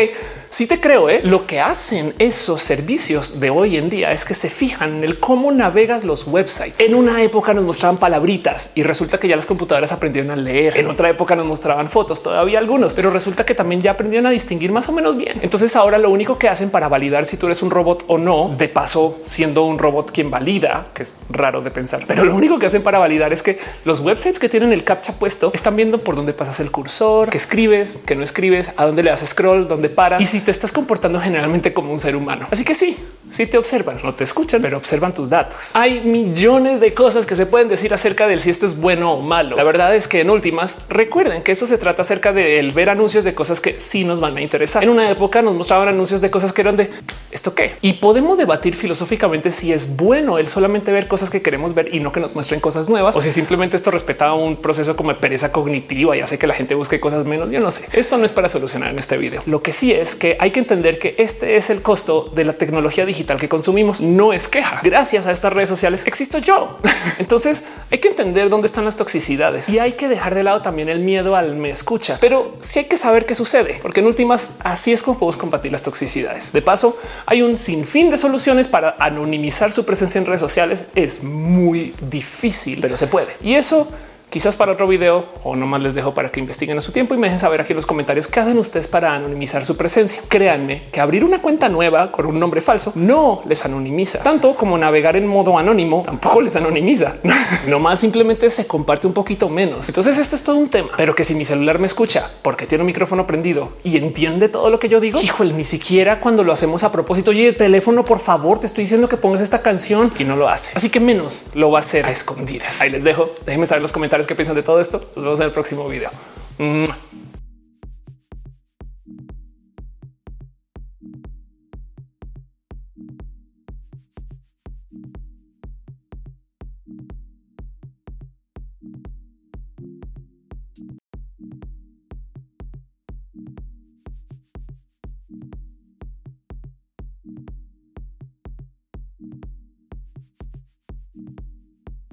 sí 0.49 0.67
te 0.67 0.79
creo. 0.79 1.09
¿eh? 1.09 1.21
Lo 1.23 1.45
que 1.45 1.61
hacen 1.61 2.13
esos 2.19 2.61
servicios 2.61 3.39
de 3.39 3.49
hoy 3.49 3.77
en 3.77 3.89
día 3.89 4.11
es 4.11 4.25
que 4.25 4.33
se 4.33 4.49
fijan 4.49 4.97
en 4.97 5.03
el 5.03 5.19
cómo 5.19 5.51
navegas 5.51 6.03
los 6.03 6.27
websites. 6.27 6.81
En 6.81 6.95
una 6.95 7.23
época 7.23 7.53
nos 7.53 7.63
mostraban 7.63 7.97
palabritas 7.97 8.71
y 8.75 8.83
resulta 8.83 9.17
que 9.17 9.27
ya 9.27 9.36
las 9.37 9.45
computadoras 9.45 9.91
aprendieron 9.91 10.31
a 10.31 10.35
leer. 10.35 10.77
En 10.77 10.87
otra 10.87 11.09
época 11.09 11.35
nos 11.35 11.45
mostraban 11.45 11.87
fotos, 11.87 12.21
todavía 12.21 12.59
algunos, 12.59 12.95
pero 12.95 13.09
resulta 13.09 13.45
que 13.45 13.55
también 13.55 13.81
ya 13.81 13.91
aprendieron 13.91 14.27
a 14.27 14.31
distinguir 14.31 14.71
más 14.71 14.89
o 14.89 14.91
menos 14.91 15.15
bien. 15.17 15.39
Entonces 15.41 15.75
ahora 15.75 15.97
lo 15.97 16.09
único 16.09 16.37
que 16.37 16.49
hacen 16.49 16.69
para 16.69 16.87
validar 16.87 17.25
si 17.25 17.37
tú 17.37 17.45
eres 17.45 17.61
un 17.61 17.69
robot 17.69 18.03
o 18.07 18.17
no, 18.17 18.53
de 18.57 18.67
paso 18.67 19.19
siendo 19.23 19.63
un 19.63 19.77
robot 19.77 20.11
quien 20.11 20.29
valida, 20.29 20.87
que 20.93 21.03
es 21.03 21.15
raro 21.29 21.61
de 21.61 21.71
pensar, 21.71 22.03
pero 22.07 22.25
lo 22.25 22.35
único 22.35 22.59
que 22.59 22.65
hacen 22.65 22.83
para 22.83 22.99
validar 22.99 23.31
es 23.33 23.43
que 23.43 23.57
los 23.85 24.01
websites 24.01 24.39
que 24.39 24.49
tienen 24.49 24.73
el 24.73 24.83
captcha 24.83 25.13
puesto 25.13 25.51
están 25.53 25.75
viendo 25.75 25.99
por 25.99 26.15
dónde 26.15 26.33
pasas 26.33 26.59
el 26.59 26.71
cursor, 26.71 27.29
que 27.29 27.37
escribes, 27.37 27.97
que 28.05 28.15
no 28.15 28.23
escribes, 28.23 28.71
a 28.77 28.85
dónde 28.85 29.03
le 29.03 29.11
das 29.11 29.25
scroll, 29.25 29.67
dónde 29.67 29.89
para 29.89 30.21
y 30.21 30.25
si 30.25 30.41
te 30.41 30.51
estás 30.51 30.71
comportando 30.71 31.19
generalmente 31.19 31.73
como 31.73 31.91
un 31.91 31.99
ser 31.99 32.15
humano. 32.15 32.47
Así 32.51 32.63
que 32.63 32.73
sí, 32.73 32.97
si 33.29 33.45
te 33.45 33.57
observan, 33.57 33.99
no 34.03 34.13
te 34.13 34.23
escuchan, 34.23 34.61
pero 34.61 34.77
observan 34.77 35.13
tus 35.13 35.29
datos. 35.29 35.71
Hay 35.73 36.01
millones 36.01 36.79
de 36.79 36.93
cosas 36.93 37.25
que 37.25 37.35
se 37.35 37.45
pueden 37.45 37.67
decir 37.67 37.93
acerca 37.93 38.27
del 38.27 38.39
si 38.39 38.49
esto 38.49 38.65
es 38.65 38.79
bueno 38.79 39.13
o 39.13 39.21
malo. 39.21 39.57
La 39.57 39.63
verdad 39.63 39.95
es 39.95 40.07
que 40.07 40.21
en 40.21 40.29
últimas 40.29 40.77
recuerden 40.89 41.43
que 41.43 41.51
eso 41.51 41.67
se 41.67 41.77
trata 41.77 42.03
acerca 42.03 42.31
de 42.31 42.71
ver 42.73 42.89
anuncios 42.89 43.23
de 43.23 43.33
cosas 43.33 43.59
que 43.59 43.79
sí 43.79 44.05
nos 44.05 44.19
van 44.19 44.37
a 44.37 44.41
interesar. 44.41 44.83
En 44.83 44.89
una 44.89 45.09
época 45.09 45.41
nos 45.41 45.55
mostraban 45.55 45.89
anuncios 45.89 46.21
de 46.21 46.31
cosas 46.31 46.53
que 46.53 46.61
eran 46.61 46.77
de 46.77 46.89
esto 47.37 47.55
qué 47.55 47.75
y 47.81 47.93
podemos 47.93 48.37
debatir 48.37 48.75
filosóficamente 48.75 49.51
si 49.51 49.71
es 49.71 49.95
bueno 49.95 50.37
el 50.37 50.47
solamente 50.47 50.91
ver 50.91 51.07
cosas 51.07 51.29
que 51.29 51.41
queremos 51.41 51.73
ver 51.73 51.93
y 51.93 51.99
no 51.99 52.11
que 52.11 52.19
nos 52.19 52.35
muestren 52.35 52.59
cosas 52.59 52.89
nuevas 52.89 53.15
o 53.15 53.21
si 53.21 53.31
simplemente 53.31 53.77
esto 53.77 53.91
respetaba 53.91 54.33
un 54.33 54.57
proceso 54.57 54.95
como 54.95 55.13
pereza 55.15 55.51
cognitiva 55.51 56.15
y 56.17 56.21
hace 56.21 56.37
que 56.37 56.47
la 56.47 56.53
gente 56.53 56.75
busque 56.75 56.99
cosas 56.99 57.25
menos. 57.25 57.49
Yo 57.49 57.59
no 57.59 57.71
sé. 57.71 57.87
Esto 57.93 58.17
no 58.17 58.25
es 58.25 58.31
para 58.31 58.49
solucionar 58.49 58.91
en 58.91 58.99
este 58.99 59.17
video. 59.17 59.41
Lo 59.45 59.61
que 59.61 59.73
sí 59.73 59.91
es 59.91 60.15
que 60.15 60.37
hay 60.39 60.51
que 60.51 60.59
entender 60.59 60.99
que 60.99 61.15
este 61.17 61.55
es 61.55 61.69
el 61.69 61.81
costo 61.81 62.31
de 62.35 62.45
la 62.45 62.53
tecnología 62.53 63.05
digital 63.05 63.39
que 63.39 63.49
consumimos. 63.49 64.01
No 64.01 64.33
es 64.33 64.47
queja. 64.47 64.81
Gracias 64.83 65.27
a 65.27 65.31
estas 65.31 65.53
redes 65.53 65.69
sociales 65.69 66.05
existo 66.07 66.39
yo. 66.39 66.77
Entonces 67.19 67.65
hay 67.91 67.99
que 67.99 68.09
entender 68.09 68.49
dónde 68.49 68.67
están 68.67 68.85
las 68.85 68.97
toxicidades 68.97 69.69
y 69.69 69.79
hay 69.79 69.93
que 69.93 70.07
dejar 70.07 70.35
de 70.35 70.43
lado 70.43 70.61
también 70.61 70.89
el 70.89 70.99
miedo 70.99 71.35
al 71.35 71.55
me 71.55 71.69
escucha, 71.69 72.17
pero 72.19 72.55
sí 72.59 72.79
hay 72.79 72.85
que 72.85 72.97
saber 72.97 73.25
qué 73.25 73.35
sucede, 73.35 73.79
porque 73.81 74.01
en 74.01 74.07
últimas 74.07 74.55
así 74.59 74.91
es 74.91 75.03
como 75.03 75.17
podemos 75.17 75.37
combatir 75.37 75.71
las 75.71 75.83
toxicidades. 75.83 76.51
De 76.51 76.61
paso, 76.61 76.97
hay 77.29 77.41
un 77.41 77.57
sinfín 77.57 78.09
de 78.09 78.15
soluciones 78.15 78.69
para 78.69 78.95
anonimizar 78.99 79.69
su 79.73 79.85
presencia 79.85 80.17
en 80.17 80.25
redes 80.25 80.39
sociales. 80.39 80.85
Es 80.95 81.23
muy 81.23 81.93
difícil, 82.09 82.79
pero 82.81 82.95
se 82.95 83.07
puede. 83.07 83.27
Y 83.43 83.55
eso 83.55 83.91
quizás 84.29 84.55
para 84.55 84.73
otro 84.73 84.87
video 84.87 85.25
o 85.43 85.55
nomás 85.55 85.81
les 85.81 85.95
dejo 85.95 86.13
para 86.13 86.29
que 86.29 86.39
investiguen 86.39 86.77
a 86.77 86.81
su 86.81 86.91
tiempo 86.91 87.13
y 87.13 87.17
me 87.17 87.27
dejen 87.27 87.39
saber 87.39 87.61
aquí 87.61 87.73
en 87.73 87.77
los 87.77 87.85
comentarios 87.85 88.27
qué 88.27 88.39
hacen 88.39 88.57
ustedes 88.57 88.87
para 88.87 89.13
anonimizar 89.13 89.65
su 89.65 89.77
presencia. 89.77 90.21
Créanme 90.27 90.83
que 90.91 90.99
abrir 90.99 91.23
una 91.23 91.41
cuenta 91.41 91.69
nueva 91.69 92.11
con 92.11 92.25
un 92.25 92.39
nombre 92.39 92.61
falso 92.61 92.91
no 92.95 93.41
les 93.47 93.63
anonimiza 93.65 94.19
tanto 94.19 94.55
como 94.55 94.77
navegar 94.77 95.15
en 95.15 95.27
modo 95.27 95.57
anónimo 95.57 96.03
tampoco 96.05 96.41
les 96.41 96.55
anonimiza. 96.55 97.15
no 97.67 97.79
más 97.79 97.99
simplemente 97.99 98.49
se 98.49 98.67
comparte 98.67 99.07
un 99.07 99.13
poquito 99.13 99.49
menos. 99.49 99.87
Entonces 99.87 100.17
esto 100.17 100.35
es 100.35 100.43
todo 100.43 100.57
un 100.57 100.69
tema, 100.69 100.89
pero 100.97 101.15
que 101.15 101.23
si 101.23 101.35
mi 101.35 101.45
celular 101.45 101.79
me 101.79 101.87
escucha 101.87 102.29
porque 102.41 102.65
tiene 102.65 102.81
un 102.81 102.87
micrófono 102.87 103.25
prendido 103.25 103.73
y 103.83 103.97
entiende 103.97 104.49
todo 104.49 104.69
lo 104.69 104.79
que 104.79 104.89
yo 104.89 104.99
digo, 104.99 105.19
híjole, 105.21 105.53
ni 105.53 105.63
siquiera 105.63 106.19
cuando 106.19 106.43
lo 106.43 106.51
hacemos 106.51 106.83
a 106.83 106.91
propósito, 106.91 107.31
oye, 107.31 107.53
teléfono, 107.53 108.03
por 108.03 108.19
favor, 108.19 108.59
te 108.59 108.67
estoy 108.67 108.83
diciendo 108.83 109.07
que 109.07 109.17
pongas 109.17 109.41
esta 109.41 109.61
canción 109.61 110.11
y 110.19 110.23
no 110.23 110.35
lo 110.35 110.49
hace. 110.49 110.71
Así 110.75 110.89
que 110.89 110.99
menos 110.99 111.43
lo 111.53 111.71
va 111.71 111.79
a 111.79 111.81
hacer 111.81 112.05
a 112.05 112.11
escondidas. 112.11 112.81
Ahí 112.81 112.89
les 112.89 113.03
dejo. 113.03 113.29
Déjenme 113.45 113.65
saber 113.65 113.79
en 113.79 113.83
los 113.83 113.91
comentarios 113.91 114.16
qué 114.25 114.35
piensan 114.35 114.55
de 114.55 114.63
todo 114.63 114.79
esto. 114.79 114.99
Nos 115.15 115.23
vemos 115.23 115.39
en 115.41 115.45
el 115.47 115.51
próximo 115.51 115.87
video. 115.87 116.09